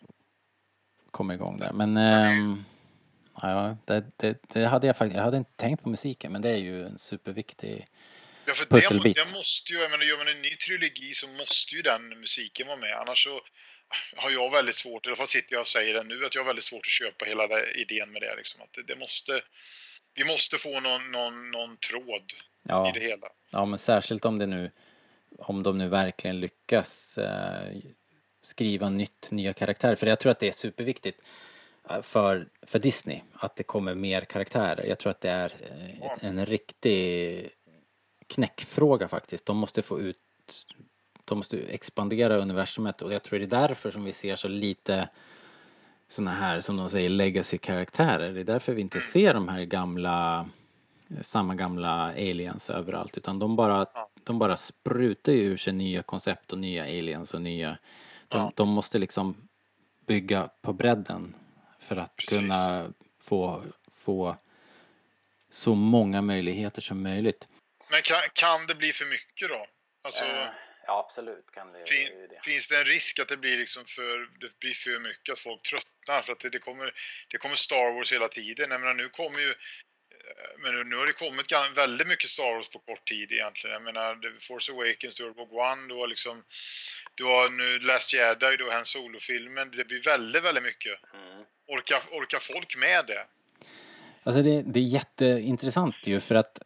[1.11, 1.73] kommer igång där.
[1.73, 2.65] Men ehm,
[3.43, 6.51] ja, det, det, det hade jag faktiskt, jag hade inte tänkt på musiken men det
[6.51, 7.87] är ju en superviktig
[8.47, 9.17] Ja, för pusselbit.
[9.17, 12.09] Det, det måste ju, jag menar, gör man en ny trilogi så måste ju den
[12.09, 12.95] musiken vara med.
[13.01, 13.41] Annars så
[14.17, 16.43] har jag väldigt svårt, i alla fall sitter jag och säger det nu, att jag
[16.43, 18.37] har väldigt svårt att köpa hela idén med det.
[18.37, 18.63] Liksom.
[18.63, 19.43] Att det, det måste,
[20.15, 22.33] vi måste få någon, någon, någon tråd
[22.65, 23.27] i Ja, det hela.
[23.51, 24.71] ja men särskilt om det nu
[25.39, 27.77] om de nu verkligen lyckas eh,
[28.41, 29.97] skriva nytt, nya karaktärer.
[29.97, 31.21] För jag tror att det är superviktigt
[31.91, 34.85] eh, för, för Disney att det kommer mer karaktärer.
[34.87, 35.53] Jag tror att det är
[36.01, 37.51] eh, en riktig
[38.27, 39.47] knäckfråga faktiskt.
[39.47, 40.17] De måste få ut,
[41.25, 45.09] de måste expandera universumet och jag tror det är därför som vi ser så lite
[46.09, 48.33] såna här, som de säger, legacy-karaktärer.
[48.33, 50.49] Det är därför vi inte ser de här gamla,
[51.23, 53.87] samma gamla aliens överallt utan de bara,
[54.25, 57.79] de bara sprutar ju ur sig nya koncept och nya aliens och nya,
[58.29, 58.53] de, Ja.
[58.57, 59.49] de måste liksom
[60.07, 61.35] bygga på bredden
[61.79, 62.29] för att Precis.
[62.39, 64.37] kunna få, få
[65.51, 67.49] så många möjligheter som möjligt.
[67.91, 69.67] Men kan, kan det bli för mycket då?
[70.03, 70.49] Alltså, Eh,
[70.87, 72.41] Ja, absolut kan det fin, det.
[72.51, 75.63] Finns det en risk att det blir liksom för, det blir för mycket, att folk
[75.63, 76.23] tröttnar?
[76.23, 76.93] För att det, det kommer,
[77.29, 78.71] det kommer Star Wars hela tiden.
[78.71, 79.55] Jag menar, nu kommer ju
[80.63, 83.75] men nu har det kommit väldigt mycket Star Wars på kort tid egentligen.
[83.75, 86.43] Jag menar, Force Awakens, du har Rogue One, du har liksom...
[87.17, 89.71] Du har nu Last Jedi, du har en solofilmen.
[89.71, 90.99] Det blir väldigt, väldigt mycket.
[91.15, 91.45] Mm.
[91.69, 93.27] Orkar, orkar folk med det?
[94.23, 96.59] Alltså det, det är jätteintressant ju för att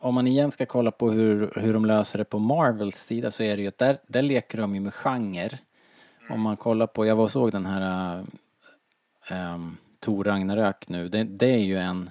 [0.00, 3.42] om man igen ska kolla på hur, hur de löser det på Marvels sida så
[3.42, 5.58] är det ju att där, där leker de ju med genre.
[6.20, 6.32] Mm.
[6.32, 8.24] Om man kollar på, jag var och såg den här
[9.30, 12.10] um, Tor Ragnarök nu, det, det, är ju en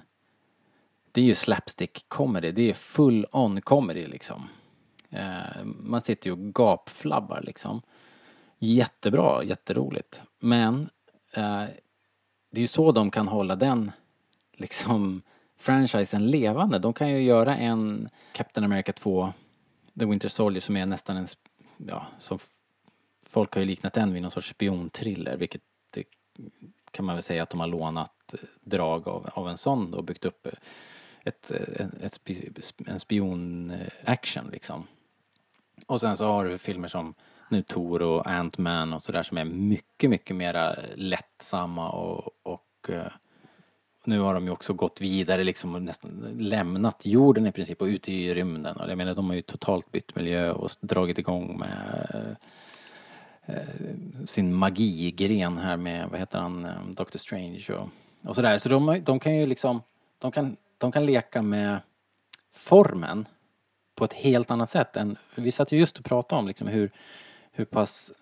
[1.12, 4.48] det är ju slapstick comedy, det är full on comedy liksom.
[5.10, 7.82] Eh, man sitter ju och gapflabbar liksom.
[8.58, 10.22] Jättebra, jätteroligt.
[10.38, 10.90] Men
[11.32, 11.64] eh,
[12.50, 13.92] det är ju så de kan hålla den
[14.52, 15.22] liksom
[15.58, 16.78] franchisen levande.
[16.78, 19.32] De kan ju göra en Captain America 2,
[19.98, 21.26] The Winter Soldier som är nästan en,
[21.76, 22.38] ja, som
[23.26, 26.04] folk har ju liknat den vid någon sorts spionthriller, vilket det
[26.90, 30.04] kan man väl säga att de har lånat eh, drag av, av en sån och
[30.04, 30.52] byggt upp eh,
[31.28, 34.86] ett, ett, ett en spion-action eh, liksom.
[35.86, 37.14] Och sen så har du filmer som
[37.48, 43.12] nu Tor och Ant-Man och sådär som är mycket, mycket mera lättsamma och, och eh,
[44.04, 47.86] nu har de ju också gått vidare liksom och nästan lämnat jorden i princip och
[47.86, 48.76] ute i rymden.
[48.76, 54.24] Och jag menar de har ju totalt bytt miljö och dragit igång med eh, eh,
[54.24, 57.88] sin magigren här med, vad heter han, Doctor Strange och,
[58.28, 58.58] och sådär.
[58.58, 59.82] Så de, de kan ju liksom,
[60.18, 61.80] de kan, de kan leka med
[62.52, 63.28] formen
[63.94, 66.90] på ett helt annat sätt än, vi satt ju just och pratade om liksom hur,
[67.52, 68.12] hur pass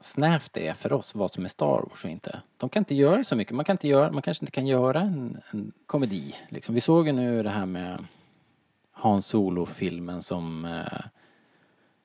[0.00, 2.40] snävt det är för oss vad som är Star Wars och inte.
[2.56, 3.54] De kan inte göra så mycket.
[3.54, 6.34] Man, kan inte göra, man kanske inte kan göra en, en komedi.
[6.48, 6.74] Liksom.
[6.74, 8.04] Vi såg ju nu det här med
[8.92, 11.06] Hans Solo-filmen som eh,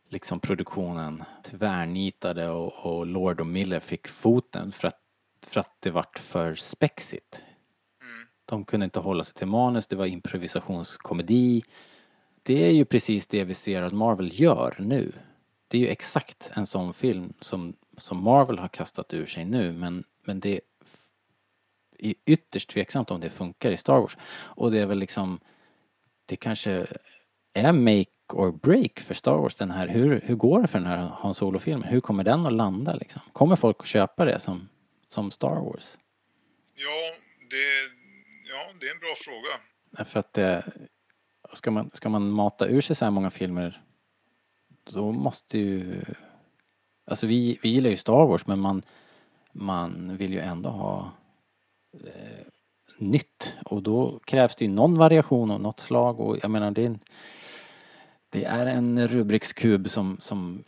[0.10, 5.00] liksom produktionen tvärnitade och, och Lord och Miller fick foten för att,
[5.48, 7.44] för att det vart för spexigt.
[8.52, 11.64] De kunde inte hålla sig till manus, det var improvisationskomedi.
[12.44, 15.12] Det är ju precis det vi ser att Marvel gör nu.
[15.68, 19.72] Det är ju exakt en sån film som som Marvel har kastat ur sig nu
[19.72, 20.62] men, men det
[22.00, 24.18] är ytterst tveksamt om det funkar i Star Wars.
[24.32, 25.40] Och det är väl liksom,
[26.26, 26.88] det kanske
[27.54, 30.88] är make or break för Star Wars den här, hur, hur går det för den
[30.88, 31.84] här Han Solo-filmen?
[31.84, 33.22] Hur kommer den att landa liksom?
[33.34, 34.70] Kommer folk att köpa det som,
[35.08, 35.98] som Star Wars?
[36.76, 37.14] Ja,
[37.50, 38.01] det,
[38.82, 39.50] det är en bra fråga.
[39.92, 40.64] Därför att det,
[41.54, 43.82] ska man, ska man mata ur sig så här många filmer
[44.84, 46.04] då måste ju
[47.06, 48.84] Alltså vi, vi gillar ju Star Wars men man,
[49.52, 51.12] man vill ju ändå ha
[52.06, 52.46] eh,
[52.98, 56.82] nytt och då krävs det ju någon variation och något slag och jag menar det
[56.82, 57.00] är en,
[58.30, 60.64] det är en Rubriks kub som, som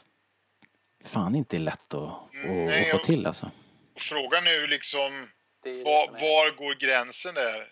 [1.04, 3.52] fan inte är lätt att, mm, Nej, att få till alltså.
[3.96, 5.30] Frågan är ju liksom
[5.64, 7.68] var, var, går gränsen där?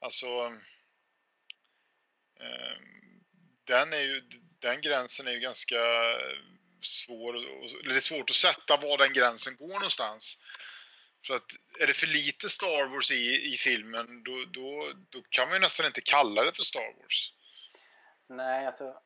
[0.00, 0.26] Alltså
[2.40, 2.78] eh,
[3.64, 4.20] den är ju
[4.60, 5.76] den gränsen är ju ganska
[6.82, 10.38] svår, eller det är svårt att sätta var den gränsen går någonstans.
[11.26, 15.48] För att är det för lite Star Wars i, i filmen då, då, då kan
[15.48, 17.32] man ju nästan inte kalla det för Star Wars.
[18.28, 19.02] Nej, alltså...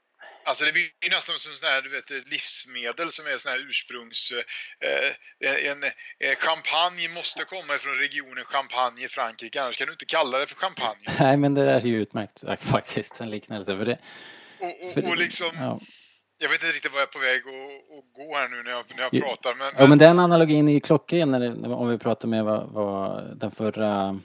[0.46, 3.58] Alltså det blir ju nästan som sån här, du vet, livsmedel som är sån här
[3.68, 4.32] ursprungs...
[4.80, 5.84] Eh, en,
[6.18, 10.46] en champagne måste komma från regionen Champagne i Frankrike, annars kan du inte kalla det
[10.46, 11.06] för champagne.
[11.20, 13.76] Nej, men det där är ju utmärkt faktiskt, en liknelse.
[13.76, 13.98] För det,
[14.58, 15.50] och, och, för, och liksom...
[15.54, 15.80] Ja
[16.38, 18.84] jag vet inte riktigt vad jag är på väg att, gå här nu när jag,
[18.96, 19.54] när jag pratar.
[19.54, 23.36] Men, ja, men den analogin är ju klockren när, om vi pratar med vad, vad
[23.38, 24.20] den förra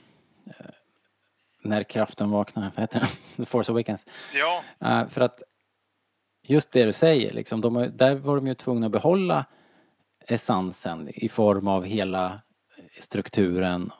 [0.46, 0.66] eh,
[1.62, 3.08] När kraften vaknar, vad heter den?
[3.36, 4.06] The Force Awakens.
[4.34, 4.62] Ja.
[4.84, 5.42] Uh, för att
[6.50, 9.46] just det du säger, liksom, de, där var de ju tvungna att behålla
[10.26, 12.40] essensen i form av hela
[12.98, 13.90] strukturen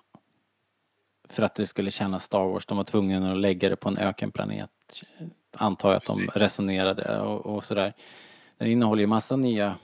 [1.28, 2.66] för att det skulle kännas Star Wars.
[2.66, 4.70] De var tvungna att lägga det på en ökenplanet
[5.52, 7.92] antar jag att de resonerade och, och sådär.
[8.58, 9.78] Den innehåller ju massa nya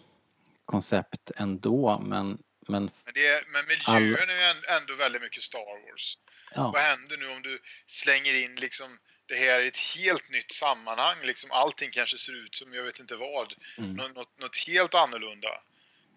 [0.64, 4.30] koncept ändå men men, men, det, men miljön all...
[4.30, 6.18] är ju ändå väldigt mycket Star Wars.
[6.54, 6.70] Ja.
[6.70, 11.16] Vad händer nu om du slänger in liksom det här i ett helt nytt sammanhang,
[11.22, 13.92] liksom allting kanske ser ut som jag vet inte vad, mm.
[13.92, 15.48] något, något helt annorlunda.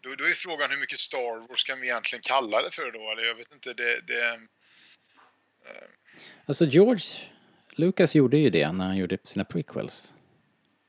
[0.01, 3.11] Då, då är frågan hur mycket Star Wars kan vi egentligen kalla det för då?
[3.11, 4.01] Eller jag vet inte, det...
[4.01, 4.39] det äh...
[6.45, 7.05] Alltså George
[7.71, 10.13] Lucas gjorde ju det när han gjorde sina prequels.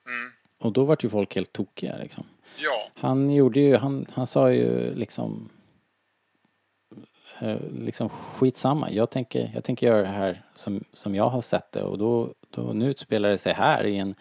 [0.07, 0.33] Mm.
[0.59, 2.27] Och då vart ju folk helt tokiga liksom.
[2.57, 2.91] Ja.
[2.95, 5.51] Han gjorde ju, han, han sa ju liksom
[7.73, 8.91] liksom skitsamma.
[8.91, 12.35] Jag tänker, jag tänker göra det här som, som jag har sett det och då,
[12.51, 14.15] då nu utspelar det sig här i en,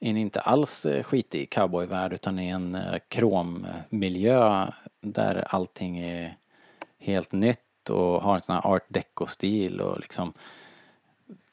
[0.00, 4.66] en inte alls eh, skitig cowboyvärld utan i en eh, krommiljö
[5.00, 6.36] där allting är
[6.98, 10.32] helt nytt och har en sån här art deco-stil och liksom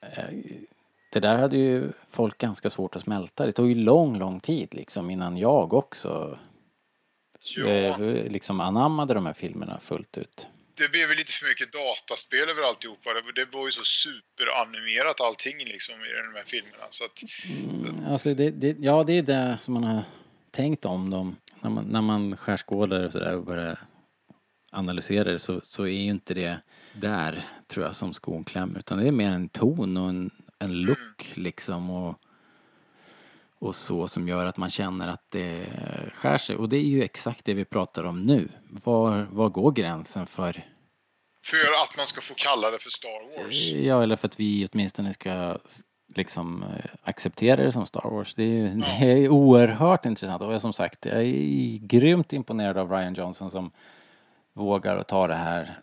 [0.02, 0.24] eh,
[1.12, 3.45] det där hade ju folk ganska svårt att smälta.
[3.45, 6.38] Det tog ju lång, lång tid liksom innan jag också
[7.56, 7.97] Ja,
[8.30, 10.47] liksom anammade de här filmerna fullt ut.
[10.80, 13.13] Det blev väl lite för mycket dataspel över alltihopa.
[13.13, 16.86] Det, det var ju så superanimerat allting liksom i de här filmerna.
[16.91, 20.03] Så att, Mm, alltså det, det, ja, det är det som man har
[20.51, 21.36] tänkt om dem.
[21.61, 23.80] När man, när man skärskådar och sådär och börjar
[24.71, 26.57] analysera det så, så är ju inte det
[26.93, 28.80] där, tror jag, som skon klämmer.
[28.80, 32.19] Utan det är mer en ton och en, en look liksom och,
[33.60, 35.66] och så som gör att man känner att det
[36.14, 36.55] skär sig.
[36.55, 38.49] Och det är ju exakt det vi pratar om nu.
[38.70, 40.64] Var, var går gränsen för
[41.43, 43.55] för att man ska få kalla det för Star Wars.
[43.86, 45.57] Ja, eller för att vi åtminstone ska
[46.16, 46.66] liksom
[47.03, 48.34] acceptera det som Star Wars.
[48.36, 52.91] Det är ju det är oerhört intressant och som sagt, jag är grymt imponerad av
[52.91, 53.72] Ryan Johnson som
[54.53, 55.80] vågar att ta det här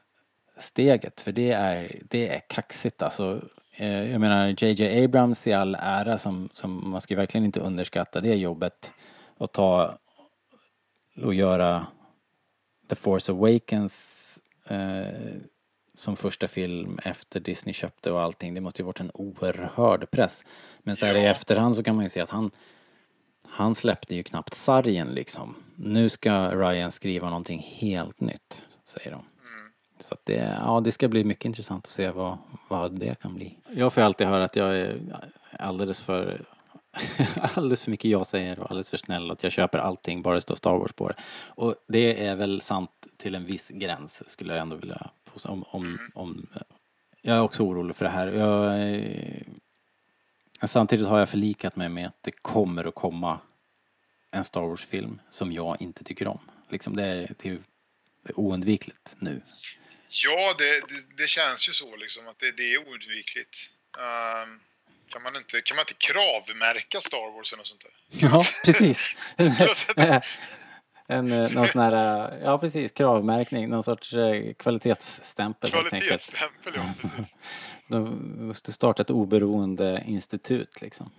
[0.58, 1.20] steget.
[1.20, 3.40] För det är, det är kaxigt alltså.
[3.76, 7.60] Eh, Jag menar JJ Abrams i all ära som, som man ska ju verkligen inte
[7.60, 8.92] underskatta det jobbet
[9.38, 9.98] att ta
[11.22, 11.86] och göra
[12.88, 15.06] The Force Awakens eh,
[15.94, 18.54] som första film efter Disney köpte och allting.
[18.54, 20.44] Det måste ju varit en oerhörd press.
[20.78, 21.30] Men så här i Ja.
[21.30, 22.50] efterhand så kan man ju se att han
[23.48, 25.54] han släppte ju knappt sargen liksom.
[25.76, 29.24] Nu ska Ryan skriva någonting helt nytt, säger de.
[30.00, 32.38] Så att det, ja, det ska bli mycket intressant att se vad,
[32.68, 33.58] vad det kan bli.
[33.70, 35.00] Jag får ju alltid höra att jag är
[35.58, 36.44] alldeles för
[37.54, 40.34] alldeles för mycket jag säger och alldeles för snäll och att jag köper allting bara
[40.34, 41.14] det står Star Wars på det.
[41.48, 45.48] Och det är väl sant till en viss gräns skulle jag ändå vilja påstå.
[45.48, 46.46] Om, om, om,
[47.22, 48.26] jag är också orolig för det här.
[48.26, 49.42] Jag, eh,
[50.62, 53.38] samtidigt har jag förlikat mig med att det kommer att komma
[54.30, 56.38] en Star Wars-film som jag inte tycker om.
[56.68, 57.58] Liksom det, är- det är
[58.34, 59.40] oundvikligt nu.
[60.08, 63.56] Ja, det, det, det känns ju så liksom att det, det är oundvikligt.
[63.98, 64.60] Ehm,
[65.08, 68.28] kan, man inte, kan man inte kravmärka Star Wars eller något sånt där?
[68.28, 69.08] Ja, precis.
[71.08, 76.34] en, eh, någon sån här, eh, ja precis, kravmärkning, någon sorts eh, kvalitetsstämpel helt enkelt.
[76.34, 77.24] Kvalitetsstämpel, ja.
[77.88, 81.10] De måste starta ett oberoende institut liksom.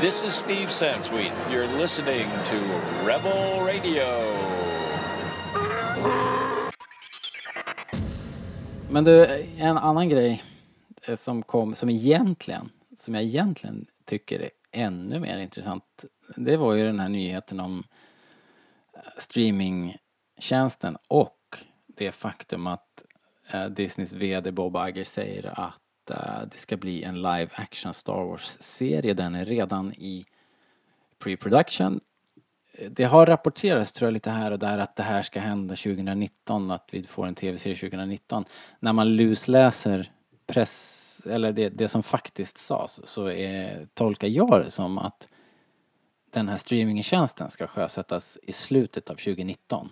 [0.00, 1.32] This is Steve Sansweet.
[1.50, 2.56] You're listening to
[3.06, 4.04] Rebel Radio.
[8.90, 9.24] Men du,
[9.58, 10.44] en annan grej
[11.02, 16.04] eh, som kom, som egentligen, som jag egentligen tycker är ännu mer intressant,
[16.36, 17.84] det var ju den här nyheten om
[18.94, 23.04] eh, streamingtjänsten och det faktum att
[23.50, 28.24] eh, Disneys VD Bob Iger säger att Eh, det ska bli en live action Star
[28.24, 29.14] Wars-serie.
[29.14, 30.24] Den är redan i
[31.18, 32.00] pre-production
[32.88, 36.70] det har rapporterats tror jag lite här och där att det här ska hända 2019,
[36.70, 38.44] att vi får en tv-serie 2019.
[38.80, 40.12] När man lusläser
[40.46, 45.28] press, eller det, det som faktiskt sades, så är, tolkar jag det som att
[46.30, 49.88] den här streamingtjänsten ska sjösättas i slutet av 2019.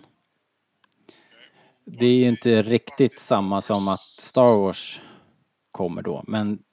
[1.85, 5.01] Det är ju inte riktigt samma som att Star Wars
[5.71, 6.63] kommer då, men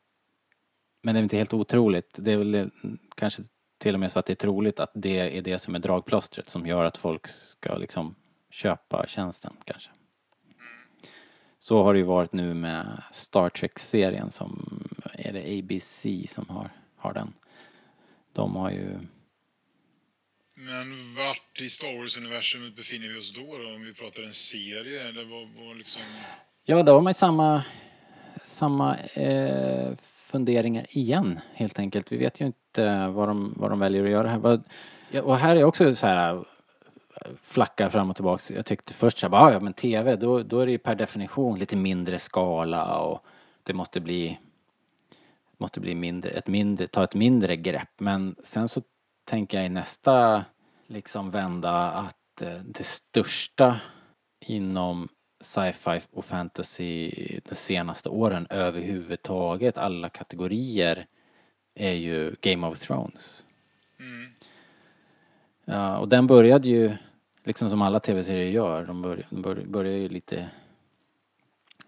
[1.02, 2.18] men det är inte helt otroligt.
[2.18, 2.66] Det är väl eh,
[3.14, 3.42] kanske
[3.78, 6.48] till och med så att det är troligt att det är det som är dragplåstret
[6.48, 8.14] som gör att folk ska liksom
[8.50, 9.90] köpa tjänsten kanske.
[11.58, 14.80] Så har det ju varit nu med Star Trek-serien som,
[15.12, 17.32] är det ABC som har, har den?
[18.32, 18.98] De har ju,
[20.54, 23.74] Men vart i Star Wars-universumet befinner vi oss då, då?
[23.74, 26.02] Om vi pratar en serie eller vad, vad liksom...
[26.64, 27.64] ja då har man ju samma,
[28.46, 32.12] samma eh, funderingar igen helt enkelt.
[32.12, 34.60] Vi vet ju inte vad de, vad de väljer att göra här.
[35.22, 36.42] Och här är också så här eh,
[37.42, 38.50] flacka fram och tillbaks.
[38.50, 40.94] Jag tyckte först så här, ah, ja men TV, då, då är det ju per
[40.94, 43.24] definition lite mindre skala och
[43.62, 44.38] det måste bli
[45.58, 47.90] måste bli mindre, ett mindre, ta ett mindre grepp.
[47.98, 48.82] Men sen så
[49.24, 50.44] tänker jag i nästa
[50.86, 53.80] liksom vända att eh, det största
[54.40, 55.08] inom
[55.40, 57.10] sci-fi och fantasy
[57.44, 61.06] de senaste åren överhuvudtaget, alla kategorier,
[61.74, 63.44] är ju Game of Thrones.
[63.98, 64.32] Mm.
[65.64, 66.96] Ja, och den började ju,
[67.44, 70.48] liksom som alla tv-serier gör, de börjar, de börjar, börjar ju lite,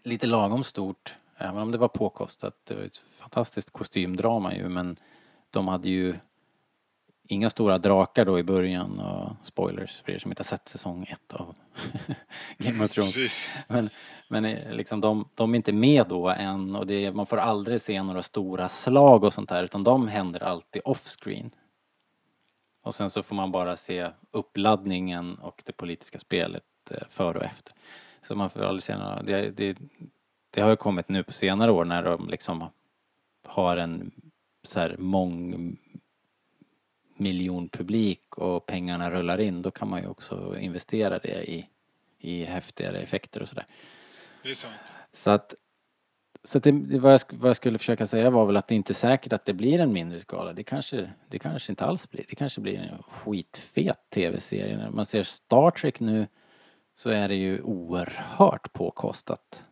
[0.02, 1.16] lite lagom stort.
[1.36, 2.54] Även om det var påkostat.
[2.64, 4.96] Det var ett fantastiskt kostymdrama ju, men
[5.50, 6.14] de hade ju
[7.28, 11.06] inga stora drakar då i början och spoilers för er som inte har sett säsong
[11.10, 11.54] ett av
[12.58, 13.16] Game of Thrones.
[13.68, 13.90] Men,
[14.28, 17.80] men eh, liksom de, de är inte med då än och det, man får aldrig
[17.80, 21.50] se några stora slag och sånt där utan de händer alltid off-screen.
[22.82, 27.44] Och sen så får man bara se uppladdningen och det politiska spelet eh, före och
[27.44, 27.74] efter.
[28.22, 29.76] Så man får aldrig se några, det, det,
[30.50, 32.64] det har ju kommit nu på senare år när de liksom
[33.46, 34.10] har en
[34.62, 35.76] så här mång
[37.18, 41.68] miljonpublik och pengarna rullar in, då kan man ju också investera det i,
[42.18, 43.66] i häftigare effekter och sådär.
[44.42, 44.74] Det är sant.
[45.12, 45.54] Så att,
[46.44, 48.92] så att det, vad, jag, vad jag skulle försöka säga var väl att det inte
[48.92, 50.52] är säkert att det blir en mindre skala.
[50.52, 52.24] Det kanske, det kanske inte alls blir.
[52.28, 54.76] Det kanske blir en skitfet tv-serie.
[54.76, 56.26] När man ser Star Trek nu
[56.94, 59.64] så är det ju oerhört påkostat.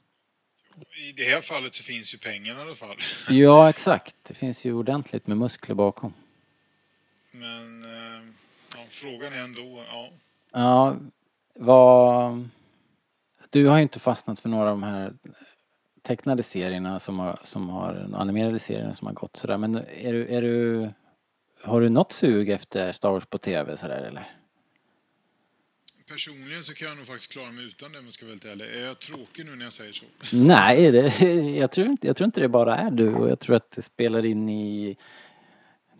[1.08, 2.96] I det här fallet så finns ju pengarna i alla fall.
[3.28, 4.16] Ja, exakt.
[4.22, 6.14] Det finns ju ordentligt med muskler bakom.
[7.40, 8.22] Men eh,
[8.74, 10.10] ja, frågan är ändå, ja.
[10.52, 10.96] Ja,
[11.54, 12.48] vad...
[13.50, 15.12] Du har ju inte fastnat för några av de här
[16.02, 19.58] tecknade serierna som har, som har animerade serierna som har gått sådär.
[19.58, 20.88] Men är du, är du...
[21.62, 24.36] Har du något sug efter Star Wars på TV sådär eller?
[26.08, 28.44] Personligen så kan jag nog faktiskt klara mig utan det om jag ska vara helt
[28.44, 28.64] ärlig.
[28.64, 30.04] Är jag tråkig nu när jag säger så?
[30.32, 31.20] Nej, det,
[31.56, 33.82] jag, tror inte, jag tror inte det bara är du och jag tror att det
[33.82, 34.96] spelar in i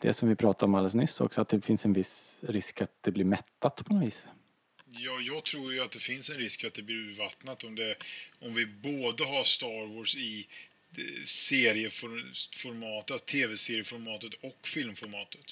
[0.01, 3.03] det som vi pratade om alldeles nyss också, att det finns en viss risk att
[3.03, 4.27] det blir mättat på något vis.
[4.91, 7.95] Ja, jag tror ju att det finns en risk att det blir urvattnat om, det,
[8.41, 10.47] om vi både har Star Wars i
[10.97, 15.45] eh, serieformatet, tv-serieformatet och filmformatet.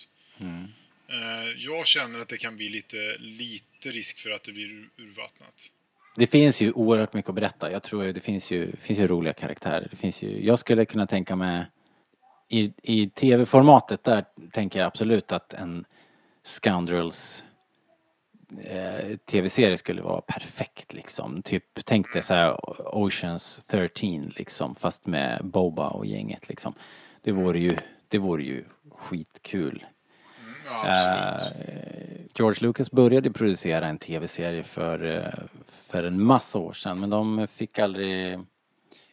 [1.09, 4.91] Eh, Jag känner att det kan bli lite, lite risk för att det blir ur-
[4.97, 5.55] urvattnat.
[6.17, 7.71] Det finns ju oerhört mycket att berätta.
[7.73, 9.89] Jag tror det finns ju, finns ju roliga karaktärer.
[9.91, 11.65] Det finns ju, jag skulle kunna tänka mig
[12.49, 15.85] i, i tv-formatet där tänker jag absolut att en
[16.43, 17.45] Scoundrels
[18.63, 21.43] eh, tv-serie skulle vara perfekt liksom.
[21.43, 22.57] Typ, tänk dig så här
[22.97, 26.75] Oceans 13 liksom fast med Boba och gänget liksom.
[27.23, 27.77] Det vore ju,
[28.09, 29.85] det vore ju skitkul.
[30.41, 30.89] Mm, ja.
[30.89, 31.53] Eh,
[32.35, 37.47] George Lucas började producera en tv-serie för, eh, för en massa år sedan men de
[37.47, 38.39] fick aldrig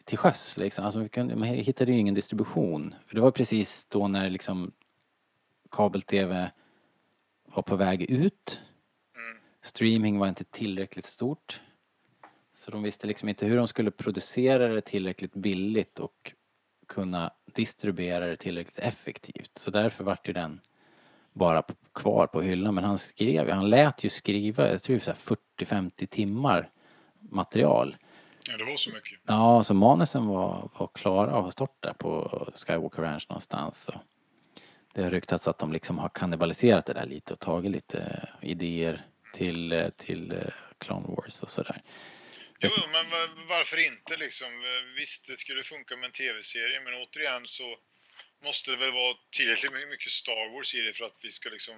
[0.04, 0.84] till sjöss liksom.
[0.84, 2.94] Alltså, kunde- man hittade ju ingen distribution.
[3.06, 4.72] För det var precis då när liksom
[5.70, 6.50] kabel-tv
[7.44, 8.60] var på väg ut.
[9.60, 11.60] Streaming var inte tillräckligt stort.
[12.56, 16.32] Så de visste liksom inte hur de skulle producera det tillräckligt billigt och
[16.88, 19.58] kunna distribuera det tillräckligt effektivt.
[19.58, 20.60] Så därför vart ju den
[21.32, 21.62] bara
[21.94, 22.74] kvar på hyllan.
[22.74, 26.70] Men han skrev, han lät ju skriva, jag tror så här 40-50 timmar
[27.20, 27.96] material.
[28.46, 29.20] Ja, det var så mycket.
[29.26, 33.82] Ja, så manusen var, var klara och har stått där på Skywalker Ranch någonstans.
[33.84, 34.00] Så
[34.94, 37.98] det har ryktats att de liksom har kannibaliserat det där lite och tagit lite
[38.42, 40.38] eh, idéer till, eh, till eh,
[40.78, 41.82] Clone Wars och sådär.
[42.60, 44.48] Jo, men va- varför inte liksom?
[44.96, 47.76] Visst, det skulle funka med en tv-serie, men återigen så
[48.44, 51.48] måste det väl vara tillräckligt my- mycket Star Wars i det för att vi ska
[51.48, 51.74] liksom...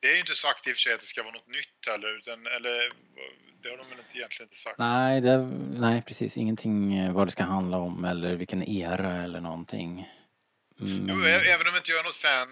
[0.00, 1.86] Det är ju inte sagt i och för sig att det ska vara något nytt
[1.86, 2.92] heller, utan, eller
[3.62, 4.78] det har de väl egentligen inte sagt.
[4.78, 5.36] Nej, det,
[5.86, 6.36] nej, precis.
[6.36, 10.08] Ingenting eh, vad det ska handla om eller vilken era eller någonting.
[10.80, 11.06] Mm.
[11.08, 12.48] Jo, även om jag inte jag är något fan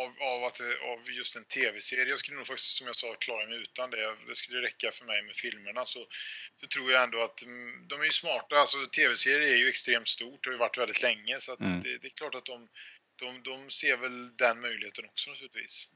[0.00, 0.60] av, av, att,
[0.92, 4.16] av just en tv-serie, jag skulle nog faktiskt som jag sa klara mig utan det.
[4.28, 5.86] Det skulle räcka för mig med filmerna.
[5.86, 6.06] Så,
[6.60, 8.56] så tror jag ändå att mm, de är ju smarta.
[8.56, 11.40] Alltså tv-serier är ju extremt stort, det har ju varit väldigt länge.
[11.40, 11.82] Så Mm.
[11.82, 12.68] det, det är klart att de,
[13.22, 15.88] de, de ser väl den möjligheten också naturligtvis.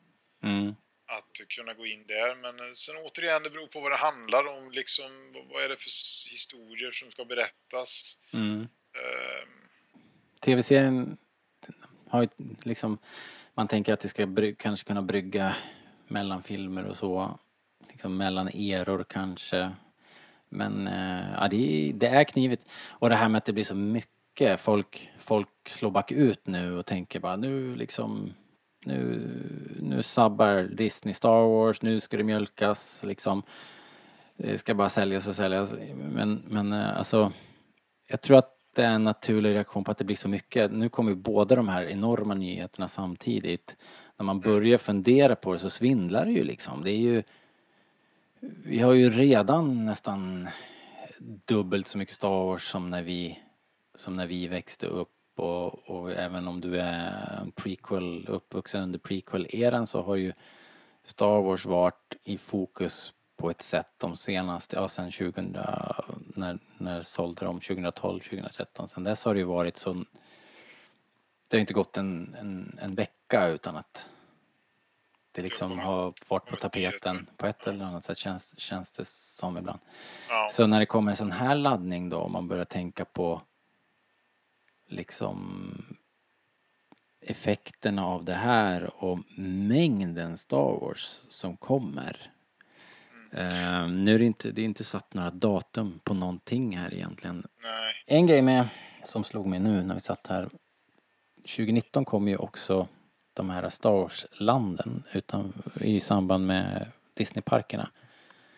[0.42, 0.74] Mm.
[1.18, 2.34] Att kunna gå in där.
[2.42, 4.70] Men eh, sen återigen, det beror på vad det handlar om.
[4.72, 5.90] Liksom, vad- är det för
[6.30, 8.16] historier som ska berättas?
[8.32, 8.60] Mm.
[8.60, 9.48] Ehm,
[10.40, 11.16] Tv-serien
[12.08, 12.28] har ju
[12.62, 12.98] liksom,
[13.54, 14.26] man tänker att det ska
[14.58, 15.56] kanske kunna brygga
[16.08, 17.38] mellan filmer och så.
[17.88, 19.70] Liksom mellan eror kanske.
[20.48, 22.64] Men eh, ja, det, är- det är knivigt.
[22.88, 24.60] Och det här med att det blir så mycket.
[24.60, 28.34] Folk, folk slår bakut nu och tänker bara nu liksom
[28.84, 29.28] nu,
[29.80, 33.42] nu sabbar Disney Star Wars, nu ska det mjölkas liksom.
[34.36, 35.74] Det ska bara säljas och säljas.
[35.94, 37.32] Men, men eh, alltså
[38.08, 40.72] jag tror att det är en naturlig reaktion på att det blir så mycket.
[40.72, 43.76] Nu kommer ju båda de här enorma nyheterna samtidigt.
[44.16, 46.84] När man börjar fundera på det så svindlar det ju liksom.
[46.84, 47.22] Det är ju...
[48.40, 50.48] Vi har ju redan nästan
[51.44, 53.38] dubbelt så mycket Star Wars som när vi,
[53.94, 55.19] som när vi växte upp.
[55.40, 60.32] Och, och även om du är prequel, uppvuxen under prequel-eran så har ju
[61.04, 65.56] Star Wars varit i fokus på ett sätt de senaste, ja sen 2000,
[66.34, 68.88] när, när sålde de 2012, 2013.
[68.88, 69.92] Sen dess har det ju varit så,
[71.48, 74.10] det har inte gått en, en, en vecka utan att
[75.32, 79.58] det liksom har varit på tapeten på ett eller annat sätt känns, känns det som
[79.58, 79.80] ibland.
[80.28, 80.48] Ja.
[80.50, 83.42] Så när det kommer en sån här laddning då, om man börjar tänka på
[84.90, 85.96] liksom
[87.26, 92.30] effekterna av det här och mängden Star Wars som kommer.
[93.32, 97.46] Eh, nu är det inte, det är inte satt några datum på någonting här egentligen.
[97.62, 97.94] Nej.
[98.06, 98.68] En grej med,
[99.04, 100.48] som slog mig nu när vi satt här.
[101.36, 102.88] 2019 kom ju också
[103.34, 107.90] de här Star Wars-landen utan, i samband med Disneyparkerna.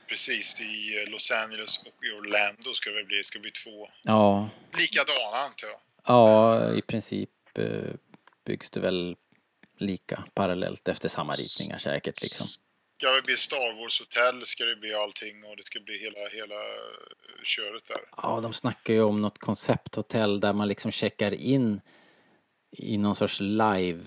[0.09, 3.25] Precis, i eh, Los Angeles och i Orlando ska det bli.
[3.25, 5.81] Ska bli två Ja, likadana antar jag.
[6.07, 7.95] Ja i princip eh,
[8.45, 9.17] byggs det väl
[9.79, 12.47] lika parallellt efter samma ritningar säkert liksom.
[12.99, 16.55] Ska det bli Star Wars-hotell, ska det bli allting och det ska bli hela, hela
[16.55, 18.01] eh, köret där.
[18.17, 21.81] Ja, de snackar ju om något koncepthotell där man liksom checkar in
[22.71, 24.01] i någon sorts live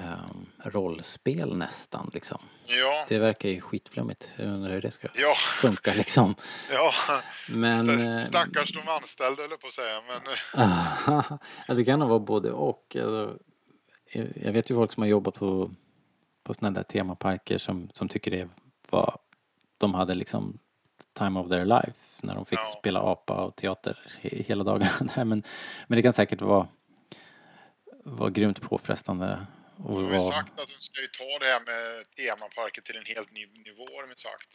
[0.00, 2.38] eh, rollspel nästan liksom.
[2.66, 4.28] Ja, Det verkar ju skitflummigt.
[4.36, 6.34] Jag undrar hur det ska ja, funka liksom.
[6.72, 6.92] ja.
[7.48, 8.00] Men...
[8.18, 10.34] eh, Stackars de anställda eller på att säga, men
[11.68, 12.96] eh, det kan nog vara både och.
[12.96, 13.38] Alltså,
[14.34, 15.70] jag vet ju folk som har jobbat på,
[16.42, 18.48] på sådana där temaparker som, som tycker det
[18.90, 19.18] var,
[19.78, 20.58] de hade liksom
[21.12, 22.64] time of their life när de fick Ja.
[22.78, 25.24] spela apa och teater he, hela dagarna där.
[25.24, 25.42] Men,
[25.86, 26.68] men det kan säkert vara,
[28.04, 29.46] vara grymt påfrestande.
[29.84, 32.96] Och de har ju sagt att de ska ju ta det här med temaparker till
[32.96, 34.48] en helt ny nivå har de sagt.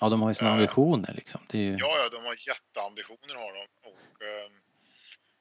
[0.00, 0.54] ja, de har ju sina Ja.
[0.54, 1.40] ambitioner liksom.
[1.52, 3.66] Ju, Ja, ja, de har jätteambitioner har de.
[3.90, 4.52] Och, ehm,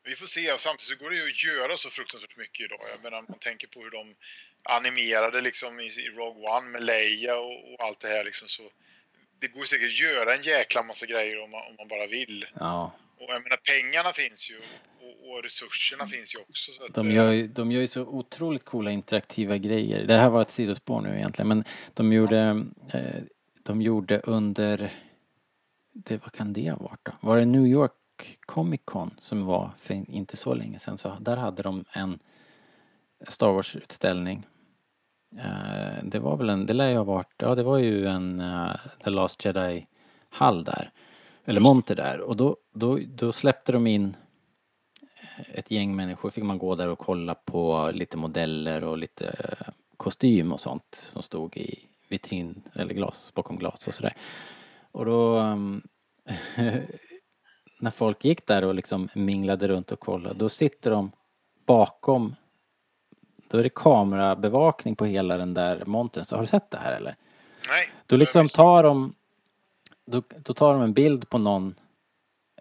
[0.03, 0.57] vi får se.
[0.59, 2.79] Samtidigt så går det ju att göra så fruktansvärt mycket idag.
[2.93, 4.15] Jag menar, man tänker på hur de
[4.63, 8.63] animerade liksom i, i Rogue One med Leia och, och allt det här liksom så.
[9.39, 12.45] Det går säkert att göra en jäkla massa grejer om man, om man bara vill.
[12.59, 14.57] ja, Och jag menar, pengarna finns ju
[15.05, 16.72] och, och resurserna finns ju också.
[16.72, 20.07] Så att, De eh, gör, ju, de gör ju så otroligt coola interaktiva grejer.
[20.07, 21.63] Det här var ett sidospår nu egentligen men
[21.93, 23.24] de gjorde, eh,
[23.63, 24.91] de gjorde under,
[25.93, 27.11] det, vad kan det ha varit då?
[27.22, 27.91] Var det New York
[28.45, 32.20] Comic Con som var för inte så länge sedan så där hade de en
[33.28, 34.47] Star Wars-utställning.
[35.38, 38.43] Eh, det var väl en, det lär ju ha varit, ja det var ju en
[39.03, 40.91] The Last Jedi-hall där.
[41.45, 44.17] Eller monter där och då, då, då släppte de in
[45.53, 49.73] ett gäng människor fick man gå där och kolla på lite modeller och lite eh,
[49.97, 51.79] kostym och sånt som stod i
[52.09, 54.13] vitrin eller glas, bakom glas och sådär.
[54.91, 55.81] Och då um,
[57.79, 61.11] när folk gick där och liksom minglade runt och kollade, då sitter de
[61.65, 62.35] bakom
[63.49, 66.25] då är det kamerabevakning på hela den där montern.
[66.25, 67.15] Så har du sett det här eller?
[67.67, 67.89] Nej.
[68.05, 69.15] Då liksom tar de
[70.10, 71.76] då, då tar de en bild på någon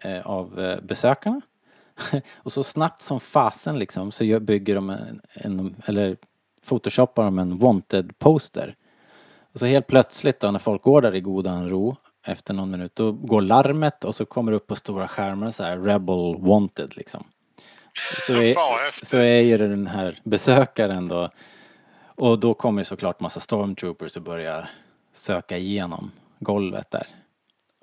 [0.01, 1.41] eh, av eh, besökarna
[2.35, 6.17] och så snabbt som fasen liksom så bygger de en, en eller
[6.69, 8.75] photoshoppar de en wanted poster.
[9.53, 11.95] Och så helt plötsligt då när folk går där i godan ro
[12.25, 15.63] efter någon minut då går larmet och så kommer det upp på stora skärmar så
[15.63, 17.23] här Rebel wanted liksom.
[18.19, 21.29] Så är, så är ju den här besökaren då
[22.19, 24.69] och då kommer såklart massa stormtroopers och börjar
[25.13, 27.07] söka igenom golvet där.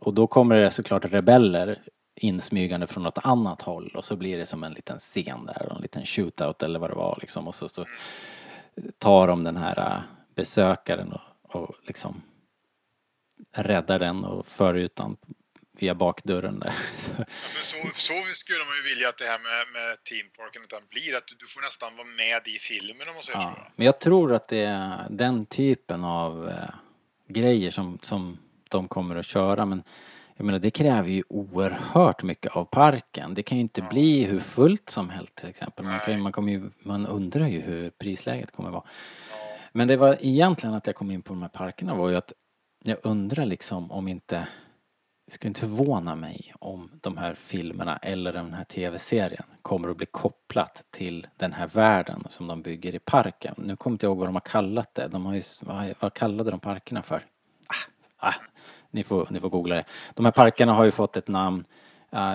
[0.07, 1.83] Och då kommer det såklart rebeller
[2.15, 5.83] insmygande från något annat håll och så blir det som en liten scen där, en
[5.83, 7.85] liten shootout eller vad det var liksom och så, så
[8.99, 10.01] tar de den här äh,
[10.35, 12.23] besökaren och, och liksom
[13.57, 15.17] räddar den och för ut den
[15.73, 16.75] via bakdörren där.
[16.97, 20.63] Så, Ja, så, så skulle man ju vilja att det här med, med Team Parken
[20.63, 23.55] utan blir att du, du får nästan vara med i filmen om man säger ja.
[23.57, 23.73] så.
[23.77, 26.75] Men jag tror att det är den typen av eh,
[27.29, 28.39] grejer som, som
[28.71, 29.83] de kommer att köra men
[30.37, 33.35] jag menar det kräver ju oerhört mycket av parken.
[33.35, 35.85] Det kan ju inte bli hur fullt som helst till exempel.
[35.85, 38.85] Man, kan, man, kommer ju, man undrar ju hur prisläget kommer att vara.
[39.73, 42.33] Men det var egentligen att jag kom in på de här parkerna var ju att
[42.85, 44.49] jag undrar liksom om inte
[45.27, 49.97] det skulle inte förvåna mig om de här filmerna eller den här tv-serien kommer att
[49.97, 53.55] bli kopplat till den här världen som de bygger i parken.
[53.59, 55.09] Nu kommer inte jag ihåg vad de har kallat det.
[55.09, 57.27] De har ju, vad, vad kallade de parkerna för?
[57.67, 58.35] Ah, ah,
[58.97, 59.85] ni, får, ni får googla det.
[60.15, 61.65] De här parkerna har ju fått ett namn.
[62.13, 62.35] eh,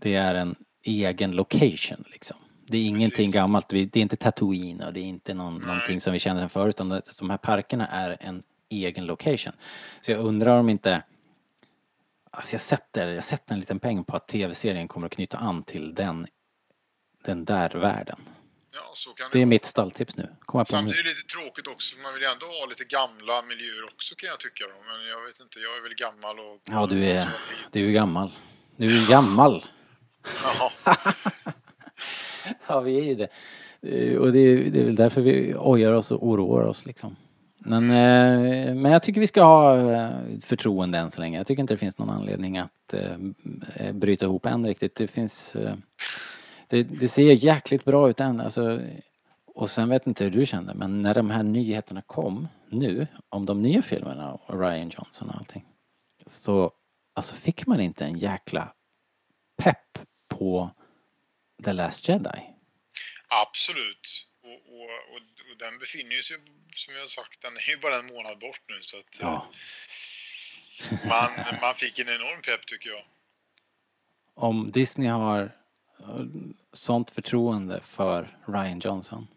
[0.00, 2.36] det är en egen location liksom.
[2.66, 3.72] Det är ingenting gammalt.
[3.72, 6.48] Vi- Det är inte Tatooine och det är inte någon, någonting som vi känner sedan
[6.48, 6.74] förut.
[6.74, 9.52] Utan de här parkerna är en egen location.
[10.00, 11.02] Så jag undrar om inte
[12.34, 15.62] Alltså jag sätter, jag sätter en liten peng på att tv-serien kommer att knyta an
[15.62, 16.26] till den,
[17.24, 18.18] den där världen.
[19.32, 20.28] Det är mitt stalltips nu.
[20.40, 22.66] Kommer jag på Samtidigt är det lite tråkigt också, för man vill ju ändå ha
[22.66, 24.76] lite gamla miljöer också kan jag tycka då.
[24.88, 26.60] Men jag vet inte, jag är väl gammal och...
[26.70, 27.28] Ja, du är,
[27.72, 28.30] du är gammal.
[28.76, 29.64] Du är gammal.
[30.44, 30.72] Ja,
[32.66, 33.28] Ja, vi är ju det.
[33.82, 37.16] Eh, Och det är, det är väl därför vi ojar oss och oroar oss liksom.
[37.58, 40.10] Men, eh, men jag tycker vi ska ha eh,
[40.44, 41.38] förtroende än så länge.
[41.38, 42.94] Jag tycker inte det finns någon anledning att
[43.92, 44.94] bryta ihop än riktigt.
[44.94, 45.56] Det finns...
[46.72, 48.40] Eh, det, det ser jäkligt bra ut än.
[48.40, 48.80] Alltså,
[49.46, 53.46] och sen vet inte hur du kände, men när de här nyheterna kom nu om
[53.46, 55.64] de nya filmerna och Ryan Johnson och allting.
[56.26, 56.72] Så
[57.14, 58.74] alltså fick man inte en jäkla
[59.62, 59.98] pepp
[60.28, 60.70] på
[61.64, 62.40] The Last Jedi?
[63.28, 64.26] Absolut.
[64.42, 65.20] Och, och, och,
[65.50, 66.36] och den befinner sig,
[66.74, 69.46] som jag sagt, den är ju bara en månad bort nu så att eh, Ja.
[71.08, 73.04] man, man fick en enorm pepp tycker jag.
[74.34, 75.50] Om Disney har eh,
[76.72, 79.28] sånt förtroende för Ryan Johnson.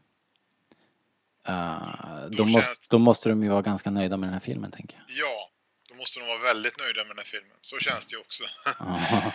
[1.47, 4.97] eh, då, måste, då måste de ju vara ganska nöjda med den här filmen tänker
[4.97, 5.17] jag.
[5.17, 5.49] Ja,
[5.89, 7.57] då måste de vara väldigt nöjda med den här filmen.
[7.61, 8.43] Så känns det ju också.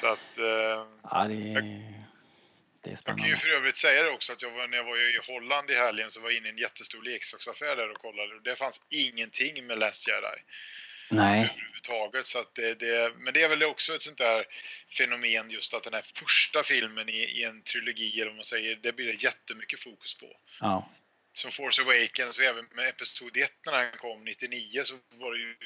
[0.00, 2.06] Så att, eh, ja det, är
[3.04, 5.20] jag kan ju för övrigt säga det också att jag var, när jag var i
[5.26, 8.42] Holland i helgen så var jag inne i en jättestor leksaksaffär där och kollade och
[8.42, 10.38] det fanns ingenting med Last Jedi.
[11.08, 12.26] Nej, överhuvudtaget.
[12.26, 14.44] Så det, det, men det är väl också ett sånt där
[14.98, 18.76] fenomen just att den här första filmen i, i en trilogi, eller vad man säger,
[18.82, 20.26] det blir det jättemycket fokus på.
[20.60, 20.88] ja.
[21.34, 25.38] Som Force Awakens och även med Episod 1 när den kom 99 så var det
[25.38, 25.56] ju,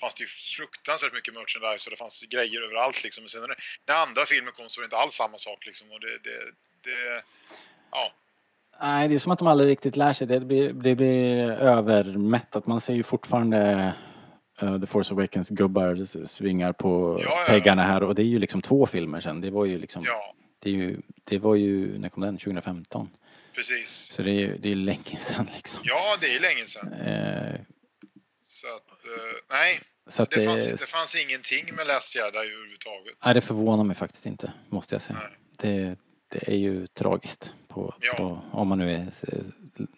[0.00, 3.22] fanns det ju fruktansvärt mycket merchandise och det fanns grejer överallt liksom.
[3.22, 5.92] Men sen när, när andra filmen kom så var det inte alls samma sak liksom.
[5.92, 6.38] Och det, det,
[6.82, 7.22] det
[7.90, 8.12] ja,
[8.80, 10.26] Nej, det är som att de aldrig riktigt lär sig.
[10.26, 12.66] Det blir, det blir övermättat.
[12.66, 13.94] Man ser ju fortfarande
[14.62, 18.26] eh, The Force Awakens gubbar s- svingar på Ja, ja, peggarna här och det är
[18.26, 19.40] ju liksom två filmer sen.
[19.40, 22.38] Det var ju liksom, ja, det, ju, det var ju, när kom den?
[22.38, 23.10] 2015.
[23.54, 24.08] precis.
[24.10, 25.80] Så det är ju det är länge sedan liksom.
[25.84, 26.92] Ja, det är länge sedan.
[26.92, 27.60] Eh,
[28.42, 29.80] Så att, eh, nej.
[30.06, 33.14] så att Det det, fanns, det fanns ingenting med Last Jedi överhuvudtaget.
[33.24, 35.20] Nej, det förvånar mig faktiskt inte, måste jag säga.
[35.58, 35.96] Det,
[36.28, 38.14] det är ju tragiskt på, Ja.
[38.14, 39.06] på, om man nu är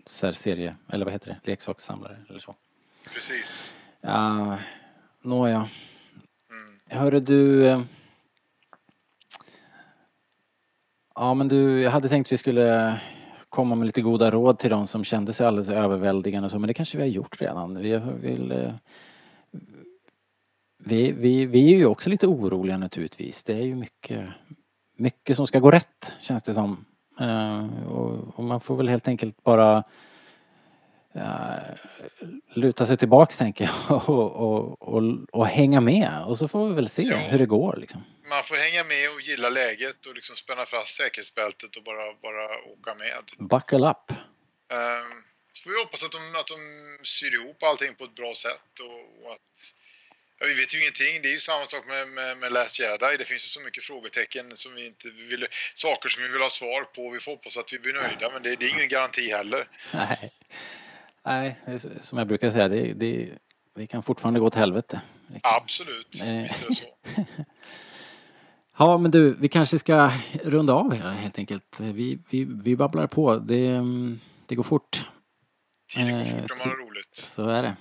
[0.06, 2.54] så serie, eller vad heter det, leksakssamlare eller så.
[3.14, 3.73] Precis.
[4.04, 4.58] Ja,
[5.22, 5.56] nåja.
[6.50, 7.00] Mm.
[7.00, 7.66] Hörru du.
[7.66, 7.80] eh,
[11.14, 13.00] Ja men du, jag hade tänkt vi skulle
[13.48, 16.68] komma med lite goda råd till de som kände sig alldeles överväldigande och så, men
[16.68, 17.78] det kanske vi har gjort redan.
[17.78, 18.52] Vi vill...
[18.52, 18.72] eh,
[20.78, 23.42] Vi, vi, vi är ju också lite oroliga naturligtvis.
[23.42, 24.28] Det är ju mycket,
[24.96, 26.84] mycket som ska gå rätt, känns det som.
[27.20, 29.84] Eh, och, och man får väl helt enkelt bara
[32.54, 35.02] luta sig tillbaks tänker jag och, och, och,
[35.32, 36.24] och hänga med.
[36.26, 37.16] Och så får vi väl se Ja.
[37.16, 38.04] hur det går liksom.
[38.28, 42.44] Man får hänga med och gilla läget och liksom spänna fast säkerhetsbältet och bara, bara
[42.72, 43.24] åka med.
[43.38, 44.10] Buckle up.
[44.72, 46.58] Ehm, så får vi hoppas att de, att de
[47.04, 49.40] syr ihop allting på ett bra sätt och, och att
[50.38, 51.22] Ja, vi vet ju ingenting.
[51.22, 53.16] Det är ju samma sak med, med, med Last Jedi.
[53.18, 56.50] Det finns ju så mycket frågetecken som vi inte vill, saker som vi vill ha
[56.50, 57.10] svar på.
[57.10, 59.68] Vi får hoppas att vi blir nöjda, men det, det är ingen garanti heller.
[59.92, 60.32] Nej.
[61.26, 63.30] Nej, är som jag brukar säga, det, det,
[63.74, 65.00] det kan fortfarande gå åt helvete.
[65.26, 65.50] Liksom.
[65.62, 66.42] Absolut, Eh.
[66.42, 67.32] visst är det så.
[68.78, 70.10] Ja, men du, vi kanske ska
[70.44, 71.80] runda av här helt enkelt.
[71.80, 73.36] Vi, vi, vi babblar på.
[73.36, 73.80] Det,
[74.46, 75.08] det går fort.
[75.94, 77.14] Tiden går Eh, fort om man har roligt.
[77.26, 77.76] Så är det.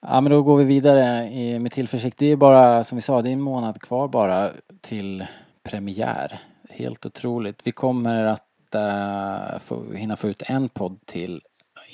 [0.00, 2.18] Ja, men då går vi vidare med tillförsikt.
[2.18, 5.26] Det är bara, som vi sa, det är en månad kvar bara till
[5.62, 6.38] premiär.
[6.70, 7.60] Helt otroligt.
[7.64, 11.42] Vi kommer att uh, få, hinna få ut en podd till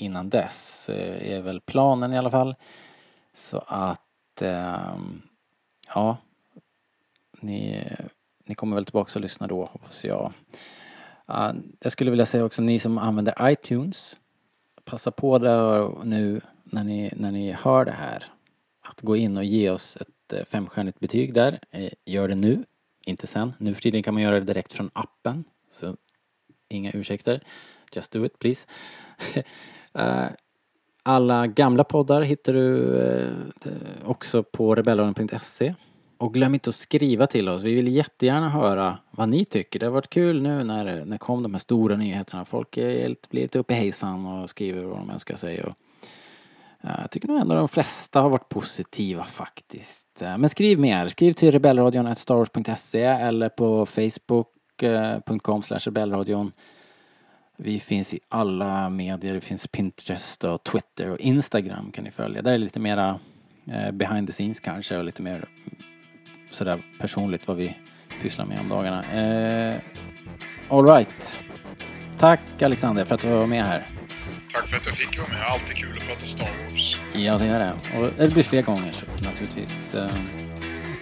[0.03, 2.55] innan dess, eh, är väl planen i alla fall.
[3.32, 5.22] Så att, ehm,
[5.94, 6.16] ja,
[7.40, 7.84] ni,
[8.44, 10.32] ni kommer väl tillbaka och lyssna då hoppas jag.
[11.80, 14.16] Jag skulle vilja säga också ni som använder iTunes,
[14.84, 18.24] passa på där nu när ni, när ni hör det här
[18.80, 21.61] att gå in och ge oss ett eh, femstjärnigt betyg där.
[21.70, 22.64] Eh, gör det nu,
[23.07, 23.53] inte sen.
[23.59, 25.44] Nu för tiden kan man göra det direkt från appen.
[25.70, 25.96] Så
[26.68, 27.40] inga ursäkter.
[27.92, 28.66] Just do it please.
[29.99, 30.26] Eh,
[31.03, 33.32] alla gamla poddar hittar du eh,
[34.05, 35.74] också på rebellradion.se.
[36.18, 37.62] Och glöm inte att skriva till oss.
[37.62, 39.78] Vi vill jättegärna höra vad ni tycker.
[39.78, 42.44] Det har varit kul nu när, när kom de här stora nyheterna.
[42.44, 45.62] Folk är blir lite uppe i hejsan och skriver vad de önskar sig.
[45.62, 45.74] Och,
[46.80, 50.22] eh, jag tycker nog ändå de flesta har varit positiva faktiskt.
[50.38, 51.09] Men skriv mer.
[51.09, 56.53] Skriv till Rebellradion.starwars.se eller på facebook.com rebellradion.
[57.61, 59.34] Vi finns i alla medier.
[59.34, 62.42] Det finns Pinterest och Twitter och Instagram kan ni följa.
[62.42, 63.20] Där är det lite mera
[63.66, 65.44] eh, behind the scenes kanske och lite mer
[66.50, 67.76] sådär personligt vad vi
[68.22, 69.02] pysslar med om dagarna.
[69.04, 69.76] Eh,
[70.68, 71.36] all right.
[72.18, 73.86] Tack Alexander för att du var med här.
[74.54, 75.42] Tack för att jag fick vara med.
[75.42, 76.98] Alltid kul att prata Star Wars.
[77.14, 77.72] Ja, det är det.
[77.98, 79.94] Och det blir fler gånger så, naturligtvis.
[79.94, 80.11] Eh,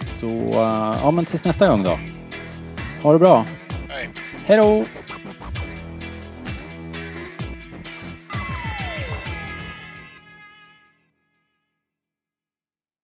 [0.05, 1.99] Så, eh, ja men tills nästa gång då.
[3.03, 3.45] Ha det bra.
[3.89, 4.09] Hej.
[4.45, 4.85] Hej då!